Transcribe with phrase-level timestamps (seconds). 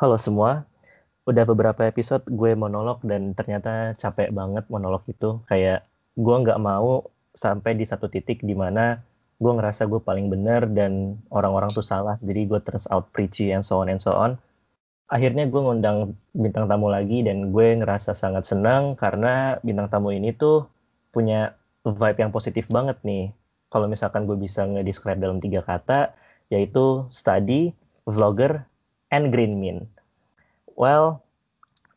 [0.00, 0.64] Halo semua,
[1.28, 5.44] udah beberapa episode gue monolog dan ternyata capek banget monolog itu.
[5.44, 5.84] Kayak
[6.16, 7.04] gue nggak mau
[7.36, 8.96] sampai di satu titik di mana
[9.36, 12.16] gue ngerasa gue paling bener dan orang-orang tuh salah.
[12.24, 14.40] Jadi gue turns out preachy and so on and so on.
[15.12, 20.32] Akhirnya gue ngundang bintang tamu lagi dan gue ngerasa sangat senang karena bintang tamu ini
[20.32, 20.64] tuh
[21.12, 21.52] punya
[21.84, 23.36] vibe yang positif banget nih.
[23.68, 26.16] Kalau misalkan gue bisa ngedescribe dalam tiga kata,
[26.48, 27.76] yaitu study,
[28.08, 28.64] vlogger,
[29.10, 29.90] and green mean.
[30.78, 31.26] Well,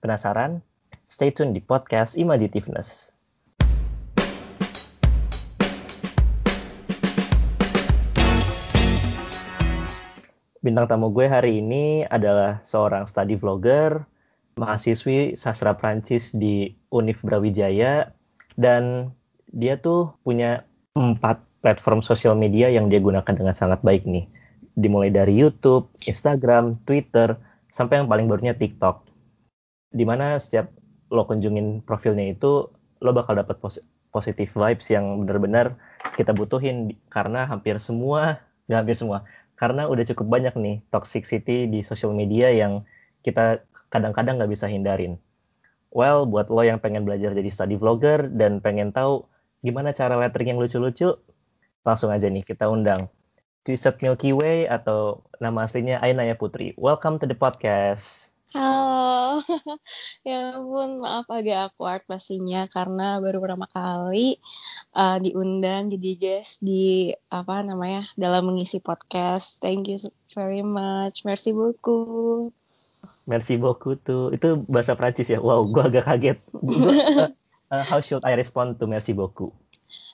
[0.01, 0.65] penasaran?
[1.07, 3.13] Stay tune di podcast Imagitiveness.
[10.63, 14.01] Bintang tamu gue hari ini adalah seorang study vlogger,
[14.57, 18.09] mahasiswi sastra Prancis di Univ Brawijaya,
[18.57, 19.11] dan
[19.53, 20.65] dia tuh punya
[20.97, 24.25] empat platform sosial media yang dia gunakan dengan sangat baik nih.
[24.73, 27.37] Dimulai dari YouTube, Instagram, Twitter,
[27.69, 29.05] sampai yang paling barunya TikTok.
[29.93, 30.69] Di mana setiap
[31.13, 32.69] lo kunjungin profilnya itu,
[33.01, 33.77] lo bakal dapat pos
[34.13, 35.73] positive vibes yang benar-benar
[36.13, 39.25] kita butuhin karena hampir semua, nggak hampir semua,
[39.57, 42.85] karena udah cukup banyak nih toxicity di social media yang
[43.25, 45.17] kita kadang-kadang nggak bisa hindarin.
[45.93, 49.29] Well, buat lo yang pengen belajar jadi study vlogger dan pengen tahu
[49.61, 51.13] gimana cara lettering yang lucu-lucu,
[51.85, 53.09] langsung aja nih kita undang
[53.63, 56.75] Twisted Milky Way atau nama aslinya Ainaya Putri.
[56.75, 58.35] Welcome to the podcast.
[58.51, 59.39] Halo,
[60.27, 64.35] ya ampun maaf agak awkward pastinya karena baru pertama kali
[64.91, 69.63] uh, diundang jadi guest di apa namanya dalam mengisi podcast.
[69.63, 69.97] Thank you
[70.35, 72.51] very much, merci beaucoup.
[73.23, 75.39] Merci beaucoup tuh itu bahasa Prancis ya.
[75.39, 76.37] Wow, gua agak kaget.
[76.51, 77.31] Gua,
[77.71, 79.55] uh, how should I respond to merci beaucoup?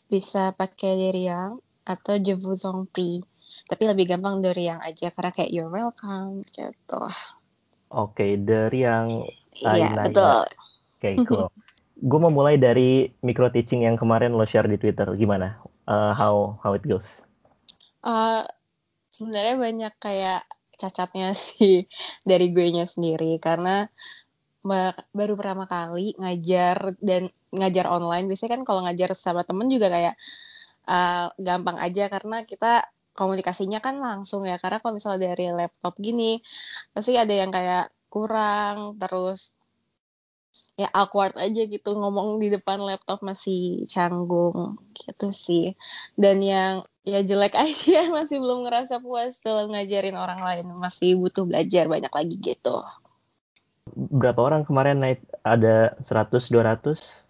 [0.05, 1.57] Bisa pakai dari yang
[1.89, 3.25] atau je vous en prie
[3.65, 7.01] tapi lebih gampang dari yang aja karena kayak you're welcome gitu.
[7.89, 9.25] Oke okay, dari yang
[9.57, 10.45] iya betul.
[10.99, 11.49] Oke okay, cool.
[11.99, 15.09] Gue mau mulai dari micro teaching yang kemarin lo share di twitter.
[15.17, 15.59] Gimana?
[15.89, 17.25] Uh, how how it goes?
[18.05, 18.47] Uh,
[19.11, 20.47] sebenarnya banyak kayak
[20.79, 21.89] cacatnya sih
[22.23, 23.91] dari gue nya sendiri karena
[25.15, 28.29] baru pertama kali ngajar dan ngajar online.
[28.29, 30.15] Biasanya kan kalau ngajar sama temen juga kayak
[30.85, 32.85] uh, gampang aja karena kita
[33.19, 36.39] komunikasinya kan langsung ya karena kalau misalnya dari laptop gini
[36.95, 39.59] pasti ada yang kayak kurang terus
[40.79, 45.75] ya awkward aja gitu ngomong di depan laptop masih canggung gitu sih.
[46.15, 51.43] Dan yang ya jelek aja masih belum ngerasa puas dalam ngajarin orang lain masih butuh
[51.43, 52.79] belajar banyak lagi gitu.
[53.89, 55.19] Berapa orang kemarin naik?
[55.43, 57.28] Ada 100 200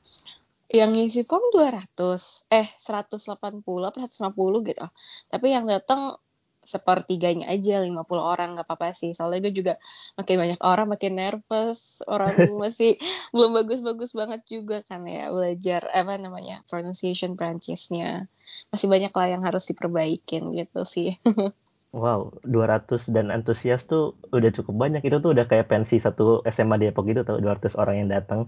[0.69, 4.85] yang ngisi form 200 eh 180 apa 150 gitu.
[5.33, 6.21] Tapi yang datang
[6.61, 9.17] sepertiganya aja 50 orang nggak apa-apa sih.
[9.17, 9.73] Soalnya gue juga
[10.13, 12.05] makin banyak orang makin nervous.
[12.05, 13.01] Orang masih
[13.33, 18.29] belum bagus-bagus banget juga kan ya belajar apa namanya pronunciation Prancisnya.
[18.69, 21.17] Masih banyak lah yang harus diperbaikin gitu sih.
[21.89, 25.01] Wow, 200 dan antusias tuh udah cukup banyak.
[25.01, 28.45] Itu tuh udah kayak pensi satu SMA Depok gitu tuh, 200 orang yang datang.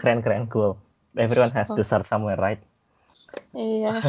[0.00, 0.80] Keren-keren, cool
[1.16, 2.60] everyone has to start somewhere right?
[3.56, 4.02] Iya.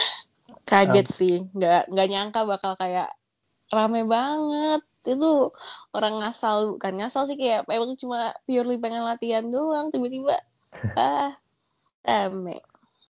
[0.70, 1.34] Kaget um, sih.
[1.52, 3.12] Nggak nggak nyangka bakal kayak
[3.72, 4.82] rame banget.
[5.04, 5.52] Itu
[5.92, 10.40] orang ngasal bukan ngasal sih kayak emang cuma purely pengen latihan doang tiba-tiba
[11.00, 11.36] ah
[12.04, 12.64] rame.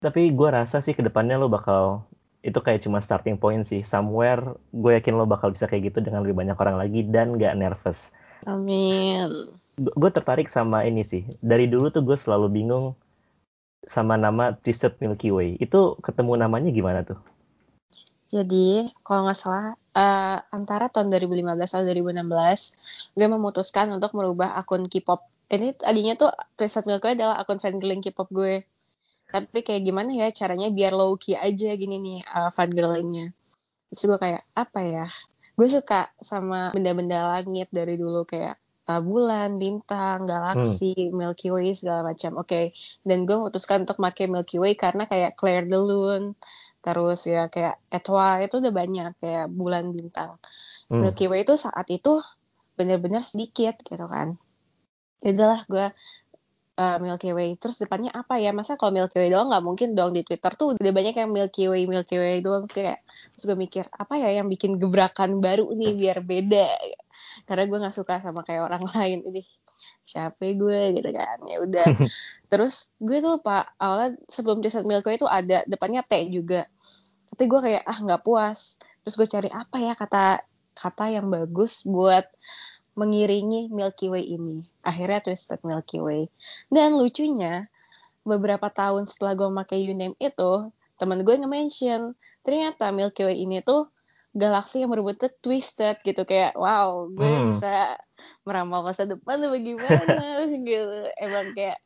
[0.02, 2.02] Tapi gue rasa sih ke depannya lo bakal
[2.42, 3.86] itu kayak cuma starting point sih.
[3.86, 7.54] Somewhere gue yakin lo bakal bisa kayak gitu dengan lebih banyak orang lagi dan gak
[7.54, 8.10] nervous.
[8.48, 9.54] Amin.
[9.78, 11.22] Gue tertarik sama ini sih.
[11.38, 12.98] Dari dulu tuh gue selalu bingung
[13.86, 15.58] sama nama Twisted Milky Way.
[15.58, 17.18] Itu ketemu namanya gimana tuh?
[18.32, 24.88] Jadi, kalau nggak salah, uh, antara tahun 2015 atau 2016, gue memutuskan untuk merubah akun
[24.88, 25.28] K-pop.
[25.52, 28.64] Ini tadinya tuh Twisted Milky Way adalah akun fangirling K-pop gue.
[29.28, 33.36] Tapi kayak gimana ya caranya biar low key aja gini nih uh, fangirlingnya.
[33.92, 35.06] Terus gue kayak, apa ya?
[35.52, 38.56] Gue suka sama benda-benda langit dari dulu kayak
[39.00, 41.16] bulan, bintang, galaksi, hmm.
[41.16, 42.36] Milky Way segala macam.
[42.36, 42.64] Oke, okay.
[43.06, 46.36] dan gue memutuskan untuk pakai Milky Way karena kayak Claire de Lune,
[46.84, 50.36] terus ya kayak Etwa itu udah banyak kayak bulan bintang.
[50.92, 51.00] Hmm.
[51.00, 52.20] Milky Way itu saat itu
[52.76, 54.36] benar-benar sedikit gitu kan.
[55.22, 55.86] Yaudahlah gue
[56.76, 60.16] uh, Milky Way terus depannya apa ya masa kalau Milky Way doang nggak mungkin dong
[60.16, 63.00] di Twitter tuh udah banyak yang Milky Way Milky Way doang kayak
[63.36, 66.68] terus gue mikir apa ya yang bikin gebrakan baru nih biar beda
[67.48, 69.24] karena gue nggak suka sama kayak orang lain.
[69.26, 69.42] Ini
[70.02, 71.38] capek gue gitu kan.
[71.46, 71.86] Ya udah.
[72.50, 76.66] Terus gue tuh pak awalnya sebelum Desert Milky itu ada depannya T juga.
[77.32, 78.76] Tapi gue kayak ah nggak puas.
[79.02, 82.24] Terus gue cari apa ya kata kata yang bagus buat
[82.96, 84.68] mengiringi Milky Way ini.
[84.84, 86.28] Akhirnya Twisted Milky Way.
[86.68, 87.68] Dan lucunya,
[88.22, 90.52] beberapa tahun setelah gue pakai Uname itu,
[91.00, 92.14] temen gue nge-mention,
[92.44, 93.88] ternyata Milky Way ini tuh
[94.32, 97.52] galaksi yang berbentuk twisted gitu kayak wow gue hmm.
[97.52, 98.00] bisa
[98.48, 100.48] meramal masa depan tuh bagaimana?
[100.68, 100.98] Gitu.
[101.20, 101.78] Emang kayak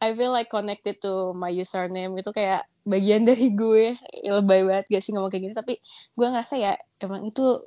[0.00, 3.98] I feel like connected to my username itu kayak bagian dari gue.
[4.24, 5.74] Lebay banget gak sih ngomong kayak gini tapi
[6.14, 6.72] gue ngerasa ya
[7.02, 7.60] emang itu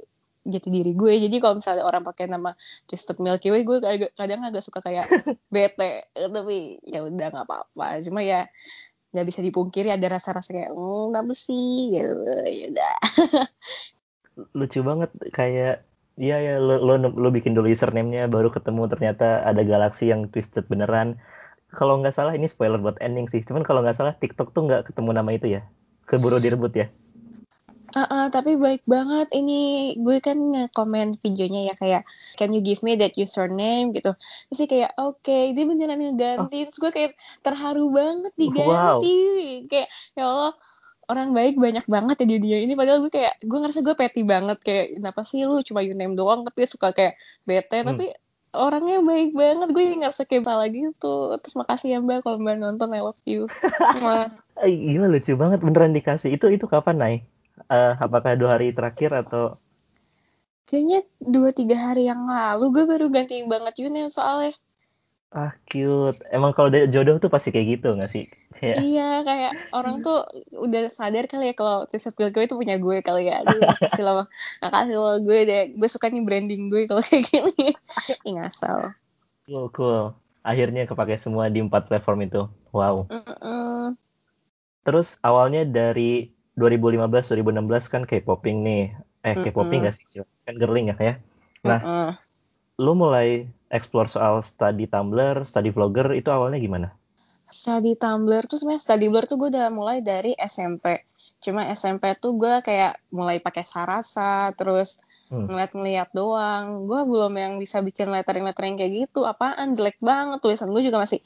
[0.44, 1.14] jati diri gue.
[1.20, 2.56] Jadi kalau misalnya orang pakai nama
[2.88, 5.08] Twisted Milky Way gue kadang, kadang agak suka kayak
[5.54, 6.10] bete.
[6.16, 8.00] Tapi ya udah nggak apa-apa.
[8.02, 8.48] Cuma ya
[9.14, 11.94] nggak bisa dipungkiri ada rasa-rasa kayak hmm kenapa sih?
[11.94, 12.34] Gitu.
[12.50, 12.96] Ya udah
[14.54, 19.66] lucu banget kayak Iya ya lo, lo lo bikin dulu username-nya baru ketemu ternyata ada
[19.66, 21.18] galaksi yang twisted beneran
[21.74, 23.42] kalau nggak salah ini spoiler buat ending sih.
[23.42, 25.66] Cuman kalau nggak salah TikTok tuh nggak ketemu nama itu ya.
[26.06, 26.88] Keburu direbut ya.
[27.94, 32.04] Uh, uh, tapi baik banget ini gue kan komen videonya ya kayak
[32.42, 34.18] can you give me that username gitu
[34.50, 36.66] terus sih kayak oke okay, dia beneran ngeganti oh.
[36.66, 37.14] terus gue kayak
[37.46, 38.98] terharu banget diganti wow.
[39.70, 40.54] kayak ya Allah
[41.10, 42.74] orang baik banyak banget ya di dunia ini.
[42.74, 44.58] Padahal gue kayak gue ngerasa gue petty banget.
[44.64, 47.84] Kayak kenapa sih lu cuma username doang tapi suka kayak bete.
[47.84, 47.88] Hmm.
[47.94, 48.06] tapi
[48.54, 49.68] orangnya baik banget.
[49.74, 51.16] Gue nggak kayak salah gitu.
[51.42, 53.50] Terus makasih ya mbak kalau mbak nonton I love you.
[54.64, 55.60] Gila lucu banget.
[55.64, 56.34] Beneran dikasih.
[56.36, 57.24] Itu itu kapan naik
[57.70, 59.58] uh, apakah dua hari terakhir atau?
[60.64, 62.72] Kayaknya dua tiga hari yang lalu.
[62.74, 64.56] Gue baru ganti banget Yun soalnya
[65.34, 66.22] Ah cute.
[66.30, 68.30] Emang kalau jodoh tuh pasti kayak gitu gak sih?
[68.54, 68.86] Kayak...
[68.86, 70.22] Iya kayak orang tuh
[70.54, 73.42] udah sadar kali ya kalau t-shirt gue itu punya gue kali ya.
[73.42, 74.14] Aduh, makasih lo,
[74.62, 75.64] makasih lo gue deh.
[75.74, 77.74] Gue suka nih branding gue kalau kayak gini.
[78.30, 78.94] Ih ngasal.
[79.50, 80.14] Cool cool.
[80.46, 82.46] Akhirnya kepake semua di empat platform itu.
[82.70, 83.10] Wow.
[83.10, 83.84] Mm -mm.
[84.86, 86.30] Terus awalnya dari
[86.62, 88.94] 2015-2016 kan kayak popping nih.
[89.26, 89.98] Eh kayak popping mm -mm.
[89.98, 90.22] gak sih?
[90.46, 91.18] Kan girling ya kayak.
[91.66, 92.10] Nah, mm -mm.
[92.82, 96.90] Lu mulai explore soal study Tumblr, study vlogger itu awalnya gimana?
[97.46, 101.06] Study Tumblr tuh sebenarnya study Tumblr tuh gue udah mulai dari SMP.
[101.44, 105.52] Cuma SMP tuh gue kayak mulai pakai sarasa, terus hmm.
[105.52, 106.90] ngeliat-ngeliat doang.
[106.90, 109.28] Gue belum yang bisa bikin lettering-lettering kayak gitu.
[109.28, 111.20] Apaan jelek banget tulisan gue juga masih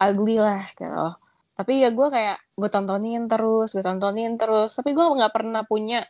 [0.00, 1.14] ugly lah gitu.
[1.54, 4.74] Tapi ya gue kayak gue tontonin terus, gue tontonin terus.
[4.74, 6.08] Tapi gue nggak pernah punya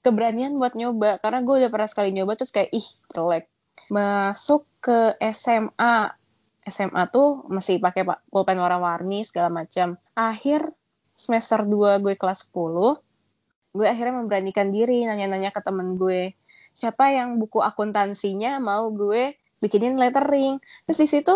[0.00, 3.52] keberanian buat nyoba karena gue udah pernah sekali nyoba terus kayak ih jelek
[3.90, 6.14] masuk ke SMA
[6.64, 9.98] SMA tuh masih pakai pulpen warna-warni segala macam.
[10.14, 10.70] Akhir
[11.18, 12.96] semester 2 gue kelas 10
[13.70, 16.34] gue akhirnya memberanikan diri nanya-nanya ke temen gue
[16.74, 20.58] siapa yang buku akuntansinya mau gue bikinin lettering?
[20.88, 21.34] Terus di situ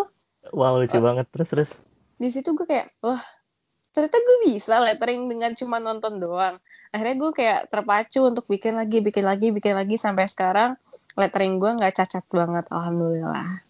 [0.54, 1.26] wow lucu uh, banget.
[1.30, 1.70] Terus terus?
[2.14, 3.18] di situ gue kayak wah
[3.94, 6.58] ternyata gue bisa lettering dengan cuma nonton doang.
[6.90, 10.74] Akhirnya gue kayak terpacu untuk bikin lagi bikin lagi bikin lagi sampai sekarang
[11.14, 13.62] lettering gue nggak cacat banget alhamdulillah.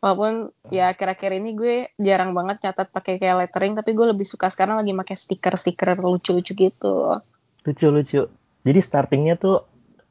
[0.00, 4.48] Walaupun ya akhir-akhir ini gue jarang banget catat pakai kayak lettering tapi gue lebih suka
[4.48, 7.20] sekarang lagi pakai stiker-stiker lucu-lucu gitu.
[7.68, 8.28] Lucu-lucu.
[8.64, 9.64] Jadi startingnya tuh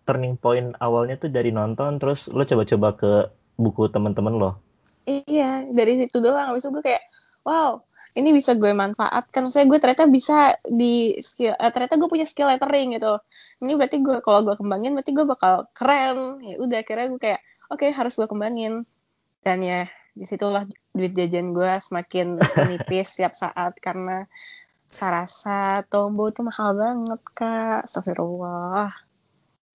[0.06, 3.12] turning point awalnya tuh dari nonton terus lo coba-coba ke
[3.57, 4.51] buku temen-temen lo?
[5.09, 6.53] Iya dari situ doang.
[6.53, 7.03] Habis itu gue kayak
[7.42, 7.81] wow
[8.17, 9.45] ini bisa gue manfaatkan.
[9.45, 13.21] Maksudnya gue ternyata bisa di skill eh, ternyata gue punya skill lettering gitu.
[13.61, 16.41] Ini berarti gue kalau gue kembangin berarti gue bakal keren.
[16.41, 18.88] Ya udah akhirnya gue kayak oke okay, harus gue kembangin.
[19.45, 19.85] Dan ya
[20.17, 23.78] di situlah duit jajan gue semakin menipis setiap saat.
[23.78, 24.25] Karena
[24.89, 27.85] sarasa tombo itu mahal banget kak.
[27.85, 28.89] Astagfirullah.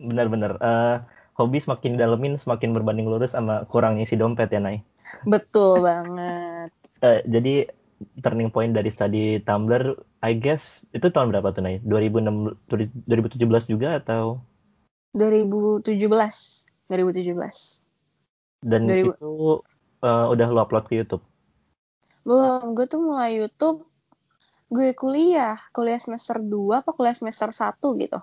[0.02, 0.96] Benar-benar uh,
[1.38, 4.82] hobi semakin dalemin semakin berbanding lurus sama kurang isi dompet ya Nay.
[5.22, 6.74] Betul banget.
[6.98, 7.70] Uh, jadi
[8.20, 11.78] turning point dari study Tumblr, I guess itu tahun berapa tuh Nay?
[11.82, 14.42] 2006, 2017 juga atau?
[15.14, 15.94] 2017,
[16.90, 17.84] 2017.
[18.64, 19.14] Dan 2000...
[19.14, 19.32] itu
[20.02, 21.22] uh, udah lo upload ke YouTube?
[22.24, 23.84] Belum, gue tuh mulai YouTube
[24.74, 28.18] gue kuliah, kuliah semester 2 apa kuliah semester 1 gitu.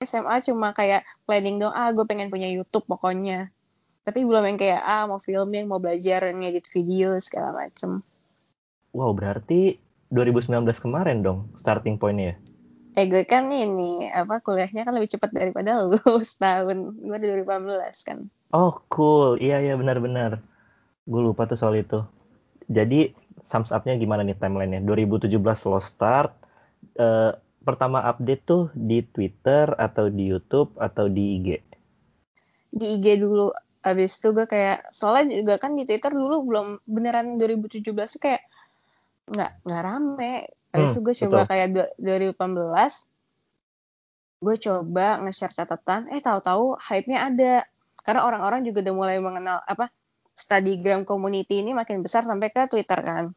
[0.00, 3.52] SMA cuma kayak planning dong, ah gue pengen punya YouTube pokoknya.
[4.00, 8.00] Tapi belum yang kayak, ah mau filming, mau belajar ngedit video, segala macem.
[8.90, 9.78] Wow, berarti
[10.10, 12.36] 2019 kemarin dong starting pointnya ya?
[12.98, 16.98] Eh gue kan ini apa kuliahnya kan lebih cepat daripada lu setahun.
[16.98, 18.18] Gue 2018 kan.
[18.50, 20.42] Oh cool, iya iya benar-benar.
[21.06, 22.02] Gue lupa tuh soal itu.
[22.66, 23.14] Jadi
[23.46, 24.82] sums up-nya gimana nih timelinenya?
[24.82, 25.38] 2017
[25.70, 26.34] lo start.
[26.98, 27.30] Uh,
[27.62, 31.48] pertama update tuh di Twitter atau di YouTube atau di IG?
[32.74, 33.54] Di IG dulu.
[33.80, 38.44] Abis itu gue kayak soalnya juga kan di Twitter dulu belum beneran 2017 tuh kayak
[39.30, 40.34] nggak nggak rame
[40.70, 41.50] habis hmm, gue coba betul.
[41.50, 41.68] kayak
[41.98, 43.06] 2018
[44.40, 47.54] gue coba nge-share catatan eh tahu-tahu hype-nya ada
[48.00, 49.92] karena orang-orang juga udah mulai mengenal apa
[50.32, 53.36] Studygram community ini makin besar sampai ke Twitter kan.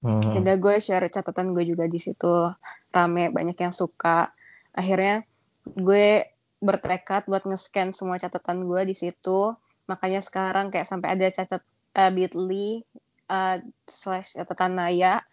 [0.00, 0.40] Hmm.
[0.40, 2.48] Udah gue share catatan gue juga di situ
[2.88, 4.32] rame banyak yang suka.
[4.72, 5.28] Akhirnya
[5.68, 6.24] gue
[6.64, 9.52] bertekad buat nge-scan semua catatan gue di situ.
[9.84, 11.62] Makanya sekarang kayak sampai ada catat
[12.00, 12.80] uh, Bitly
[13.32, 13.56] uh,
[13.88, 15.24] slash catatan Naya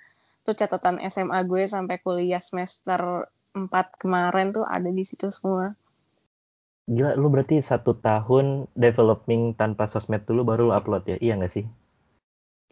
[0.47, 5.75] tuh catatan SMA gue sampai kuliah semester 4 kemarin tuh ada di situ semua.
[6.89, 11.17] Gila, lu berarti satu tahun developing tanpa sosmed dulu baru lu upload ya?
[11.21, 11.65] Iya gak sih?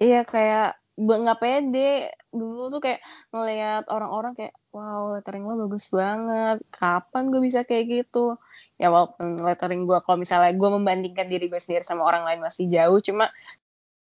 [0.01, 6.57] Iya, kayak nggak pede dulu tuh kayak ngelihat orang-orang kayak wow lettering lo bagus banget
[6.74, 8.34] kapan gue bisa kayak gitu
[8.81, 12.65] ya walaupun lettering gue kalau misalnya gue membandingkan diri gue sendiri sama orang lain masih
[12.74, 13.29] jauh cuma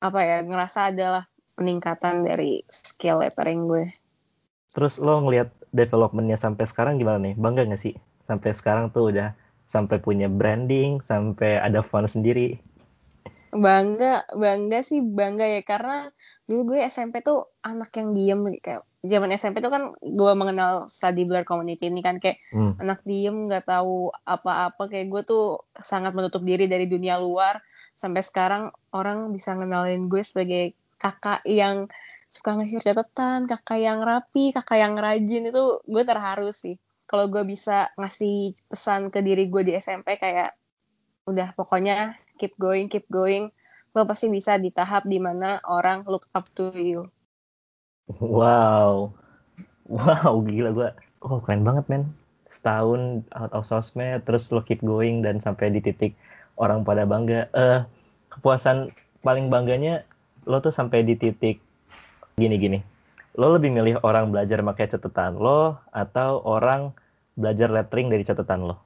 [0.00, 1.24] apa ya ngerasa adalah
[1.56, 3.84] peningkatan dari skill lettering gue.
[4.76, 7.34] Terus lo ngelihat developmentnya sampai sekarang gimana nih?
[7.34, 7.96] Bangga gak sih?
[8.28, 9.32] Sampai sekarang tuh udah
[9.66, 12.60] sampai punya branding sampai ada font sendiri.
[13.56, 15.64] Bangga bangga sih bangga ya.
[15.64, 16.12] Karena
[16.44, 21.24] dulu gue SMP tuh anak yang diem kayak zaman SMP tuh kan gue mengenal study
[21.24, 22.76] blur community ini kan kayak hmm.
[22.82, 24.92] anak diem nggak tahu apa-apa.
[24.92, 25.44] Kayak gue tuh
[25.80, 27.64] sangat menutup diri dari dunia luar
[27.96, 31.88] sampai sekarang orang bisa ngenalin gue sebagai kakak yang
[32.28, 35.48] suka nge-share catatan kakak yang rapi kakak yang rajin.
[35.48, 36.76] Itu gue terharu sih.
[37.08, 40.52] Kalau gue bisa ngasih pesan ke diri gue di SMP kayak
[41.26, 43.48] udah pokoknya keep going keep going.
[43.96, 47.08] Lo pasti bisa di tahap di mana orang look up to you.
[48.20, 49.16] Wow.
[49.88, 50.88] Wow gila gue
[51.24, 52.04] oh keren banget men.
[52.52, 56.12] Setahun out of sosmed terus lo keep going dan sampai di titik
[56.56, 57.48] orang pada bangga.
[57.52, 57.80] Uh,
[58.32, 58.92] kepuasan
[59.24, 60.04] paling bangganya
[60.44, 61.58] lo tuh sampai di titik
[62.36, 62.78] gini gini
[63.36, 66.96] lo lebih milih orang belajar pakai catatan lo atau orang
[67.36, 68.76] belajar lettering dari catatan lo?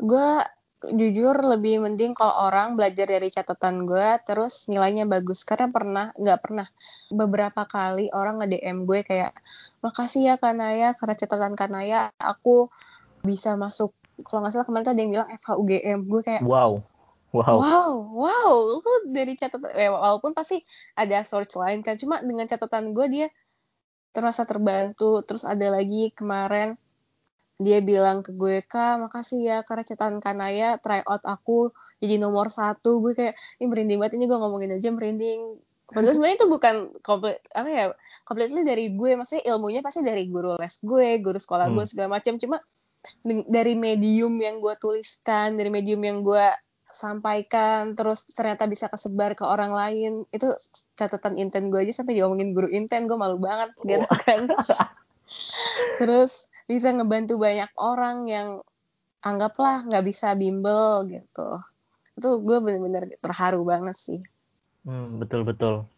[0.00, 0.40] Gue
[0.82, 5.44] jujur lebih mending kalau orang belajar dari catatan gue terus nilainya bagus.
[5.44, 6.66] Karena pernah nggak pernah.
[7.12, 9.36] Beberapa kali orang nge DM gue kayak
[9.84, 10.96] makasih ya Kanaya.
[10.96, 12.72] Karena catatan Kanaya aku
[13.20, 16.80] bisa masuk kalau nggak salah kemarin tuh ada yang bilang FHUGM gue kayak wow.
[17.32, 17.64] Wow.
[17.64, 18.52] Wow wow.
[18.84, 20.60] Lu dari catatan eh, walaupun pasti
[20.92, 23.26] ada source lain kan cuma dengan catatan gue dia
[24.12, 25.24] terasa terbantu.
[25.24, 26.76] Terus ada lagi kemarin
[27.62, 31.72] dia bilang ke gue kak makasih ya karena catatan kanaya try out aku
[32.04, 33.00] jadi nomor satu.
[33.00, 35.56] Gue kayak ini merinding banget ini gue ngomongin aja merinding.
[35.92, 37.84] Padahal sebenarnya itu bukan komplit apa ya
[38.28, 39.16] completely dari gue.
[39.16, 41.76] Maksudnya ilmunya pasti dari guru les gue guru sekolah hmm.
[41.80, 42.36] gue segala macam.
[42.36, 42.60] Cuma
[43.26, 46.46] dari medium yang gue tuliskan dari medium yang gue
[46.92, 50.52] sampaikan terus ternyata bisa kesebar ke orang lain itu
[50.94, 54.46] catatan inten gue aja sampai diomongin guru inten gue malu banget gitu kan.
[56.00, 58.48] Terus bisa ngebantu banyak orang yang
[59.24, 61.48] anggaplah nggak bisa bimbel gitu.
[62.20, 64.20] Itu gue bener-bener terharu banget sih.
[64.84, 65.88] Hmm, betul betul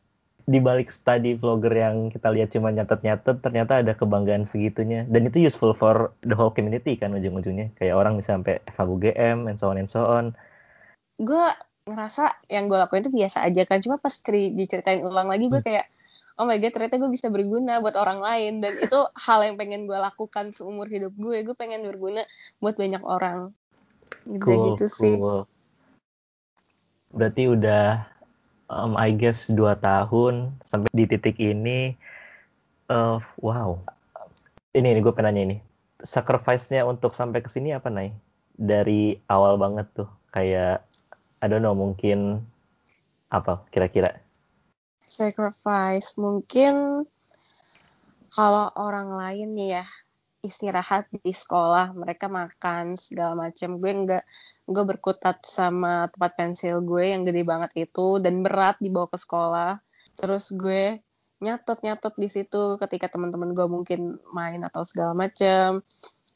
[0.45, 5.09] di balik study vlogger yang kita lihat cuma nyatet-nyatet ternyata ada kebanggaan segitunya.
[5.09, 7.73] Dan itu useful for the whole community kan ujung-ujungnya.
[7.81, 10.37] Kayak orang bisa sampai FHUGM and so on and so on.
[11.17, 11.49] Gue
[11.89, 13.81] ngerasa yang gue lakuin itu biasa aja kan.
[13.81, 15.69] Cuma pas diceritain ulang lagi gue hmm.
[15.69, 15.87] kayak
[16.37, 18.53] oh my god ternyata gue bisa berguna buat orang lain.
[18.61, 21.41] Dan itu hal yang pengen gue lakukan seumur hidup gue.
[21.41, 22.29] Gue pengen berguna
[22.61, 23.57] buat banyak orang.
[24.25, 24.93] Cool, gitu cool.
[24.93, 25.17] sih
[27.15, 28.11] berarti udah
[28.75, 31.95] um, I guess dua tahun sampai di titik ini
[32.91, 33.79] uh, wow.
[34.75, 35.57] Ini nih gue penanya ini.
[36.03, 38.11] Sacrifice-nya untuk sampai ke sini apa nih
[38.59, 40.83] dari awal banget tuh kayak
[41.39, 42.43] I don't know mungkin
[43.31, 44.19] apa kira-kira?
[45.07, 47.07] Sacrifice mungkin
[48.35, 49.87] kalau orang lain ya
[50.45, 54.25] istirahat di sekolah mereka makan segala macam gue nggak
[54.69, 59.73] gue berkutat sama tempat pensil gue yang gede banget itu dan berat dibawa ke sekolah.
[60.15, 61.01] Terus gue
[61.41, 65.85] nyatet nyatet di situ ketika teman-teman gue mungkin main atau segala macam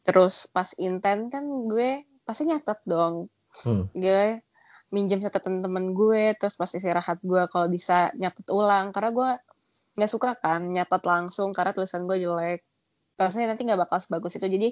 [0.05, 3.29] terus pas inten kan gue pasti nyatet dong.
[3.65, 3.89] Hmm.
[3.97, 4.45] gue
[4.89, 8.93] minjem catatan temen gue terus pas istirahat gue kalau bisa nyatet ulang.
[8.93, 9.31] Karena gue
[9.97, 12.68] nggak suka kan nyatet langsung karena tulisan gue jelek
[13.19, 14.47] rasanya nanti nggak bakal sebagus itu.
[14.47, 14.69] Jadi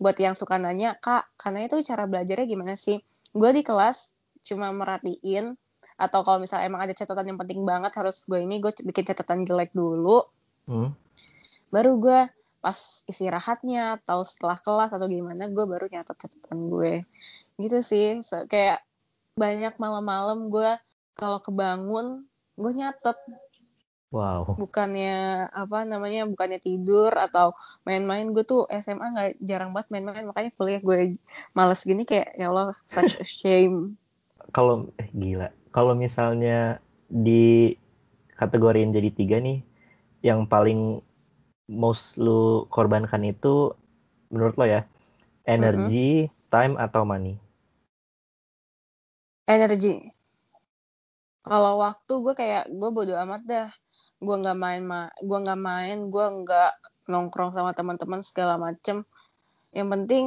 [0.00, 2.98] buat yang suka nanya kak karena itu cara belajarnya gimana sih?
[3.36, 5.54] Gue di kelas cuma merhatiin
[6.00, 9.44] atau kalau misalnya emang ada catatan yang penting banget harus gue ini gue bikin catatan
[9.44, 10.24] jelek dulu.
[10.64, 10.94] Hmm.
[11.70, 12.20] baru gue
[12.60, 12.78] pas
[13.08, 17.04] istirahatnya atau setelah kelas atau gimana gue baru nyatet catatan gue.
[17.56, 18.20] Gitu sih.
[18.26, 18.84] So, kayak
[19.38, 20.76] banyak malam-malam gue
[21.16, 22.28] kalau kebangun
[22.60, 23.16] gue nyatet
[24.10, 24.58] Wow.
[24.58, 27.54] Bukannya apa namanya bukannya tidur atau
[27.86, 31.14] main-main gue tuh SMA nggak jarang banget main-main makanya kuliah gue
[31.54, 33.94] males gini kayak ya Allah such a shame.
[34.50, 37.74] Kalau eh, gila kalau misalnya di
[38.34, 39.62] kategoriin jadi tiga nih,
[40.26, 40.98] yang paling
[41.70, 43.74] most lu korbankan itu
[44.34, 44.82] menurut lo ya,
[45.46, 47.38] energi, time atau money?
[49.46, 50.10] Energi.
[51.46, 53.68] Kalau waktu gue kayak gue bodo amat dah.
[54.20, 56.72] Gue nggak main ma gue nggak main, gue nggak
[57.08, 59.02] nongkrong sama teman-teman segala macem.
[59.72, 60.24] Yang penting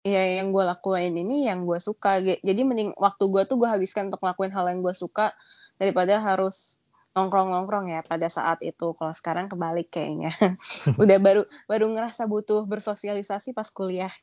[0.00, 2.20] ya yang gue lakuin ini yang gue suka.
[2.20, 5.32] Jadi mending waktu gue tuh gue habiskan untuk ngelakuin hal yang gue suka
[5.80, 6.80] daripada harus
[7.14, 8.94] nongkrong-nongkrong ya pada saat itu.
[8.94, 10.30] Kalau sekarang kebalik kayaknya.
[11.02, 14.12] Udah baru baru ngerasa butuh bersosialisasi pas kuliah.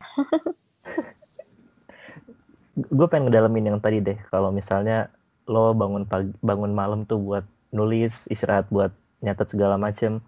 [2.77, 4.17] gue pengen ngedalamin yang tadi deh.
[4.29, 5.09] Kalau misalnya
[5.47, 10.23] lo bangun pagi bangun malam tuh buat nulis istirahat buat nyatet segala macem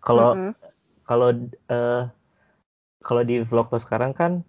[0.00, 0.52] kalau mm -hmm.
[1.04, 1.28] kalau
[1.70, 2.02] uh,
[3.04, 4.40] kalau di vlog lo sekarang kan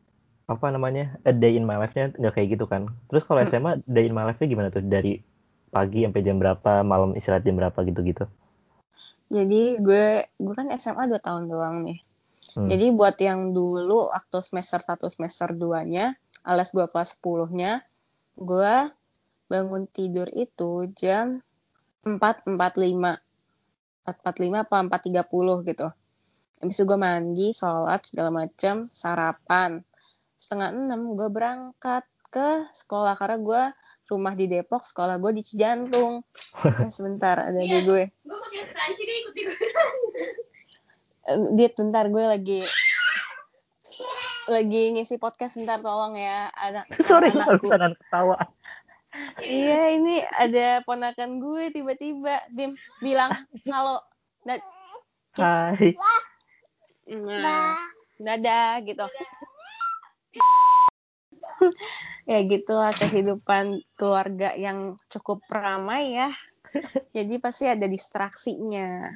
[0.46, 3.50] apa namanya a day in my life-nya nggak kayak gitu kan terus kalau mm.
[3.50, 5.20] SMA day in my life-nya gimana tuh dari
[5.75, 8.25] pagi sampai jam berapa malam istirahat jam berapa gitu gitu
[9.27, 10.05] jadi gue
[10.39, 12.00] gue kan SMA 2 tahun doang nih
[12.55, 12.70] hmm.
[12.72, 16.15] jadi buat yang dulu waktu semester 1 semester 2 nya
[16.48, 17.84] alias gue kelas 10 nya
[18.39, 18.75] gue
[19.51, 21.41] bangun tidur itu jam
[22.06, 23.26] 4.45
[24.06, 25.88] 4.45 apa 4.30 gitu.
[26.62, 29.82] Habis itu gue mandi sholat segala macam sarapan.
[30.38, 33.64] Setengah enam gue berangkat ke sekolah karena gue
[34.12, 36.22] rumah di Depok sekolah gue di Cijantung.
[36.62, 38.04] Eh, sebentar ada di gue.
[38.14, 39.36] gue pakai stansi deh ikut
[41.58, 42.62] dia bentar gue lagi
[44.46, 46.54] lagi ngisi podcast bentar tolong ya.
[46.54, 48.38] Anak sorry gue ketawa
[49.43, 53.31] iya ini ada ponakan gue tiba-tiba Bim bilang
[53.67, 54.00] halo
[54.45, 54.60] da
[55.36, 55.91] Hai.
[57.12, 57.75] Nah,
[58.15, 59.03] dadah gitu.
[62.24, 66.31] Ya gitulah kehidupan keluarga yang cukup ramai ya.
[67.12, 69.12] Jadi pasti ada distraksinya.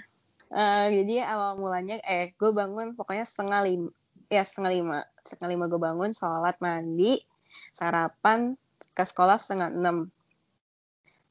[0.50, 3.90] Uh, jadi awal mulanya eh gue bangun pokoknya setengah lima
[4.28, 5.00] ya setengah lima.
[5.24, 7.24] Setengah lima gue bangun sholat mandi
[7.72, 8.60] sarapan
[9.00, 10.12] ke sekolah setengah enam.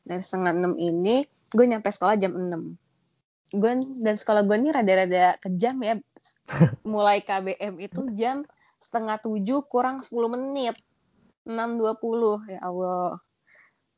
[0.09, 2.81] Dari setengah enam ini gue nyampe sekolah jam enam.
[3.52, 6.00] Gue dan sekolah gue ini rada-rada kejam ya.
[6.88, 8.48] Mulai KBM itu jam
[8.81, 10.81] setengah tujuh kurang sepuluh menit.
[11.44, 13.20] Enam dua puluh ya Allah.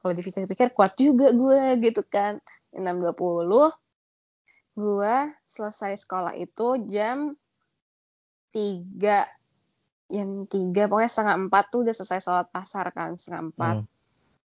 [0.02, 2.42] Kalau dipikir-pikir kuat juga gue gitu kan.
[2.74, 3.70] Enam dua puluh
[4.74, 5.14] gue
[5.46, 7.38] selesai sekolah itu jam
[8.50, 9.30] tiga
[10.11, 13.77] jam tiga pokoknya setengah empat tuh udah selesai sholat pasar kan setengah empat.
[13.81, 13.88] Hmm.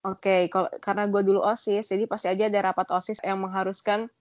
[0.03, 4.11] oke okay, kalau karena gue dulu osis jadi pasti aja ada rapat osis yang mengharuskan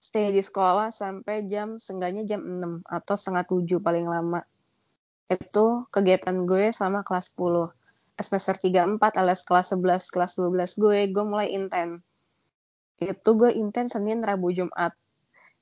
[0.00, 4.40] stay di sekolah sampai jam seenggaknya jam 6 atau setengah tujuh paling lama.
[5.28, 7.76] Itu kegiatan gue selama kelas 10
[8.22, 12.04] semester 3 4 alias kelas 11 kelas 12 gue gue mulai inten
[13.00, 14.92] itu gue inten Senin Rabu Jumat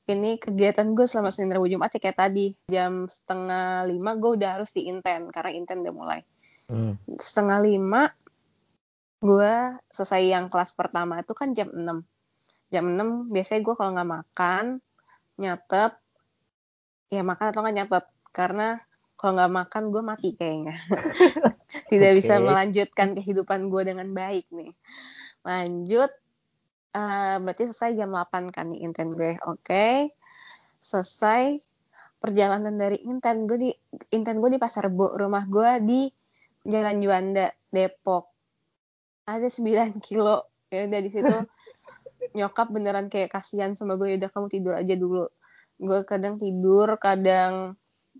[0.08, 2.56] ini kegiatan gue selama Senin Rabu Jumat ya kayak tadi.
[2.72, 6.20] Jam setengah lima gue udah harus di inten karena inten udah mulai.
[6.68, 7.00] Hmm.
[7.16, 8.12] setengah lima
[9.24, 9.52] gue
[9.88, 12.04] selesai yang kelas pertama itu kan jam 6
[12.68, 14.64] jam 6 biasanya gue kalau nggak makan
[15.40, 15.96] nyatet
[17.08, 18.04] ya makan atau nggak nyatet
[18.36, 18.84] karena
[19.18, 20.78] kalau nggak makan gue mati kayaknya.
[21.90, 22.18] Tidak okay.
[22.22, 24.70] bisa melanjutkan kehidupan gue dengan baik nih.
[25.42, 26.12] Lanjut
[26.94, 29.36] uh, berarti selesai jam 8 kan nih intent gue.
[29.44, 29.64] Oke.
[29.64, 29.96] Okay.
[30.80, 31.58] Selesai
[32.18, 33.70] perjalanan dari intent gue di
[34.14, 36.00] intent gue di Pasar Bu, rumah gue di
[36.66, 38.28] Jalan Juanda, Depok.
[39.28, 40.48] Ada 9 kilo.
[40.68, 41.36] Ya udah di situ
[42.36, 45.26] nyokap beneran kayak kasihan sama gue, udah kamu tidur aja dulu.
[45.78, 47.78] Gue kadang tidur, kadang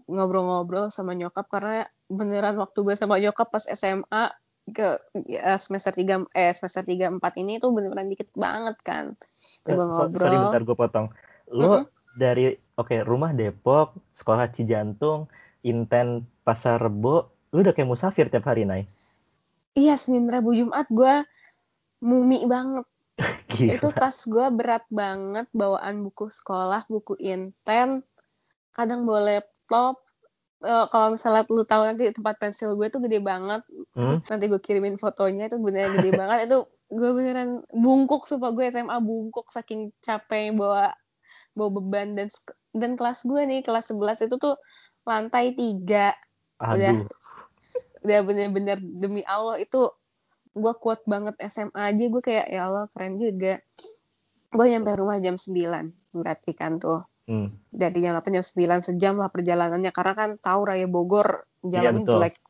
[0.09, 4.33] ngobrol-ngobrol sama nyokap karena beneran waktu gue sama nyokap pas SMA
[4.73, 9.15] ke ya, semester 3 eh semester 3 4 ini tuh bener-bener dikit banget kan.
[9.65, 10.17] Gue ngobrol.
[10.17, 11.07] Sorry bentar gue potong.
[11.53, 11.85] Lo mm -hmm.
[12.17, 15.29] dari oke okay, rumah Depok, sekolah Cijantung,
[15.67, 18.89] Inten Pasar Rebo, lu udah kayak musafir tiap hari naik.
[19.79, 21.23] Iya, Senin Rabu Jumat gue
[22.03, 22.87] mumi banget.
[23.79, 28.07] Itu tas gue berat banget bawaan buku sekolah, buku Inten,
[28.75, 30.08] kadang bawa laptop,
[30.65, 33.63] uh, kalau misalnya lu tahu nanti tempat pensil gue tuh gede banget.
[33.99, 34.23] Hmm?
[34.31, 36.39] nanti gue kirimin fotonya itu beneran gede banget.
[36.51, 40.95] Itu gue beneran bungkuk supaya gue SMA bungkuk saking capek bawa
[41.55, 42.19] bawa beban.
[42.19, 42.29] Dan
[42.75, 44.57] dan kelas gue nih kelas 11 itu tuh
[45.07, 46.15] lantai tiga.
[46.63, 46.95] Udah.
[48.07, 49.91] Udah bener-bener demi Allah itu
[50.55, 52.05] gue kuat banget SMA aja.
[52.07, 53.59] Gue kayak ya Allah keren juga.
[54.49, 55.53] Gue nyampe rumah jam 9
[56.09, 57.53] berarti kan tuh Hmm.
[57.69, 62.41] Dari jam 8 jam 9 sejam lah perjalanannya karena kan tahu Raya Bogor iya, jelek.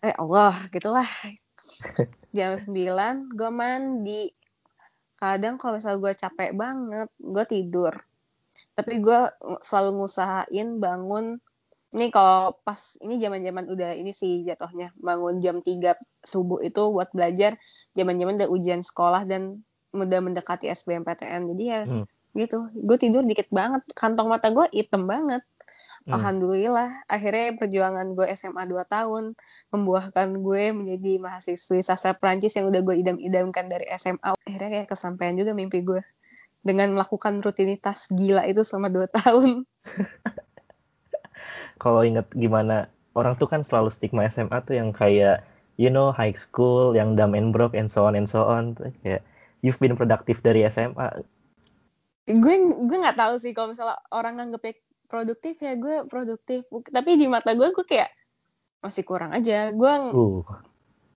[0.00, 1.06] Eh Allah, gitulah.
[2.36, 4.32] jam 9 gue mandi
[5.14, 7.94] kadang kalau misalnya gue capek banget gue tidur
[8.74, 9.20] tapi gue
[9.62, 11.38] selalu ngusahain bangun
[11.94, 15.94] ini kalau pas ini zaman-zaman udah ini sih jatuhnya bangun jam 3
[16.26, 17.54] subuh itu buat belajar
[17.94, 19.62] zaman-zaman udah ujian sekolah dan
[19.94, 22.04] udah mendekati SBMPTN jadi ya hmm.
[22.34, 22.68] Gitu.
[22.74, 23.82] Gue tidur dikit banget.
[23.94, 25.42] Kantong mata gue hitam banget.
[26.04, 26.20] Hmm.
[26.20, 27.08] alhamdulillah.
[27.08, 29.32] Akhirnya perjuangan gue SMA 2 tahun
[29.72, 35.32] membuahkan gue menjadi mahasiswi sastra Prancis yang udah gue idam-idamkan dari SMA akhirnya kayak kesampaian
[35.32, 36.04] juga mimpi gue
[36.60, 39.50] dengan melakukan rutinitas gila itu selama 2 tahun.
[41.82, 45.40] Kalau inget gimana orang tuh kan selalu stigma SMA tuh yang kayak
[45.80, 48.76] you know high school yang dumb and broke and so on and so on.
[48.76, 49.24] Tuh kayak
[49.64, 51.24] you've been productive dari SMA
[52.24, 52.54] gue
[52.88, 56.64] gue nggak tahu sih kalau misalnya orang nganggep produktif ya gue produktif.
[56.68, 58.10] Tapi di mata gue gue kayak
[58.80, 59.70] masih kurang aja.
[59.70, 60.44] Gue uh.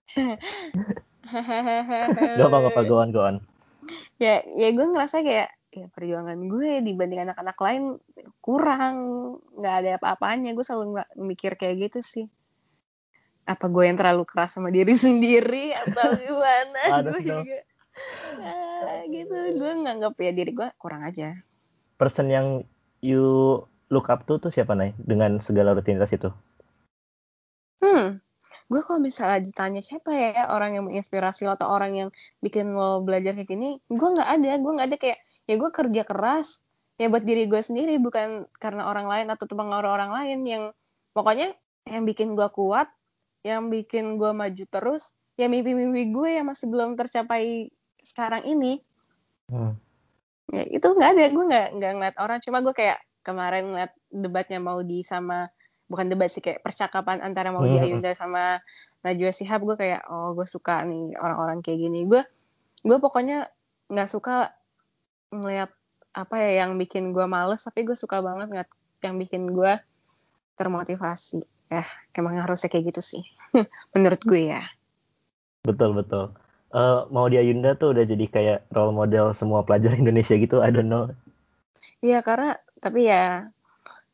[1.28, 3.36] gak apa apa go on go on.
[4.20, 7.82] Ya ya gue ngerasa kayak ya perjuangan gue dibanding anak-anak lain
[8.44, 8.96] kurang.
[9.56, 10.52] Nggak ada apa-apanya.
[10.52, 12.26] Gue selalu nggak mikir kayak gitu sih.
[13.48, 16.82] Apa gue yang terlalu keras sama diri sendiri atau gimana?
[17.00, 17.64] Gue juga
[18.40, 19.34] nah, gitu.
[19.56, 21.34] Gue nganggap ya diri gue kurang aja.
[21.98, 22.46] Person yang
[23.02, 23.58] you
[23.90, 26.30] look up to tuh siapa nih dengan segala rutinitas itu?
[27.82, 28.22] Hmm.
[28.68, 32.08] Gue kalau misalnya ditanya siapa ya orang yang menginspirasi lo atau orang yang
[32.44, 34.50] bikin lo belajar kayak gini gue nggak ada.
[34.60, 36.60] Gue nggak ada kayak ya gue kerja keras
[36.98, 40.62] ya buat diri gue sendiri bukan karena orang lain atau terpengaruh orang lain yang
[41.14, 41.54] pokoknya
[41.86, 42.90] yang bikin gue kuat
[43.46, 47.70] yang bikin gue maju terus ya mimpi-mimpi gue yang masih belum tercapai
[48.18, 48.82] sekarang ini.
[49.46, 49.78] Hmm.
[50.50, 51.24] ya itu nggak ada.
[51.30, 52.42] Gue nggak nggak ngeliat orang.
[52.42, 55.46] Cuma gue kayak kemarin ngeliat debatnya mau di sama
[55.86, 57.86] bukan debat sih kayak percakapan antara mau di hmm.
[57.86, 58.58] Ayunda sama
[59.06, 62.10] Najwa Sihab gue kayak oh gue suka nih orang-orang kayak gini.
[62.10, 62.26] Gue
[62.82, 63.46] gue pokoknya
[63.86, 64.50] nggak suka
[65.30, 65.70] ngeliat
[66.18, 68.70] apa ya yang bikin gue males tapi gue suka banget ngeliat
[69.06, 69.78] yang bikin gue
[70.58, 71.46] termotivasi.
[71.70, 71.86] Ya
[72.18, 73.22] emang harusnya kayak gitu sih.
[73.94, 74.66] Menurut gue ya.
[75.62, 80.34] Betul betul uh, mau dia Yunda tuh udah jadi kayak role model semua pelajar Indonesia
[80.36, 81.12] gitu I don't know
[81.98, 83.50] Iya karena tapi ya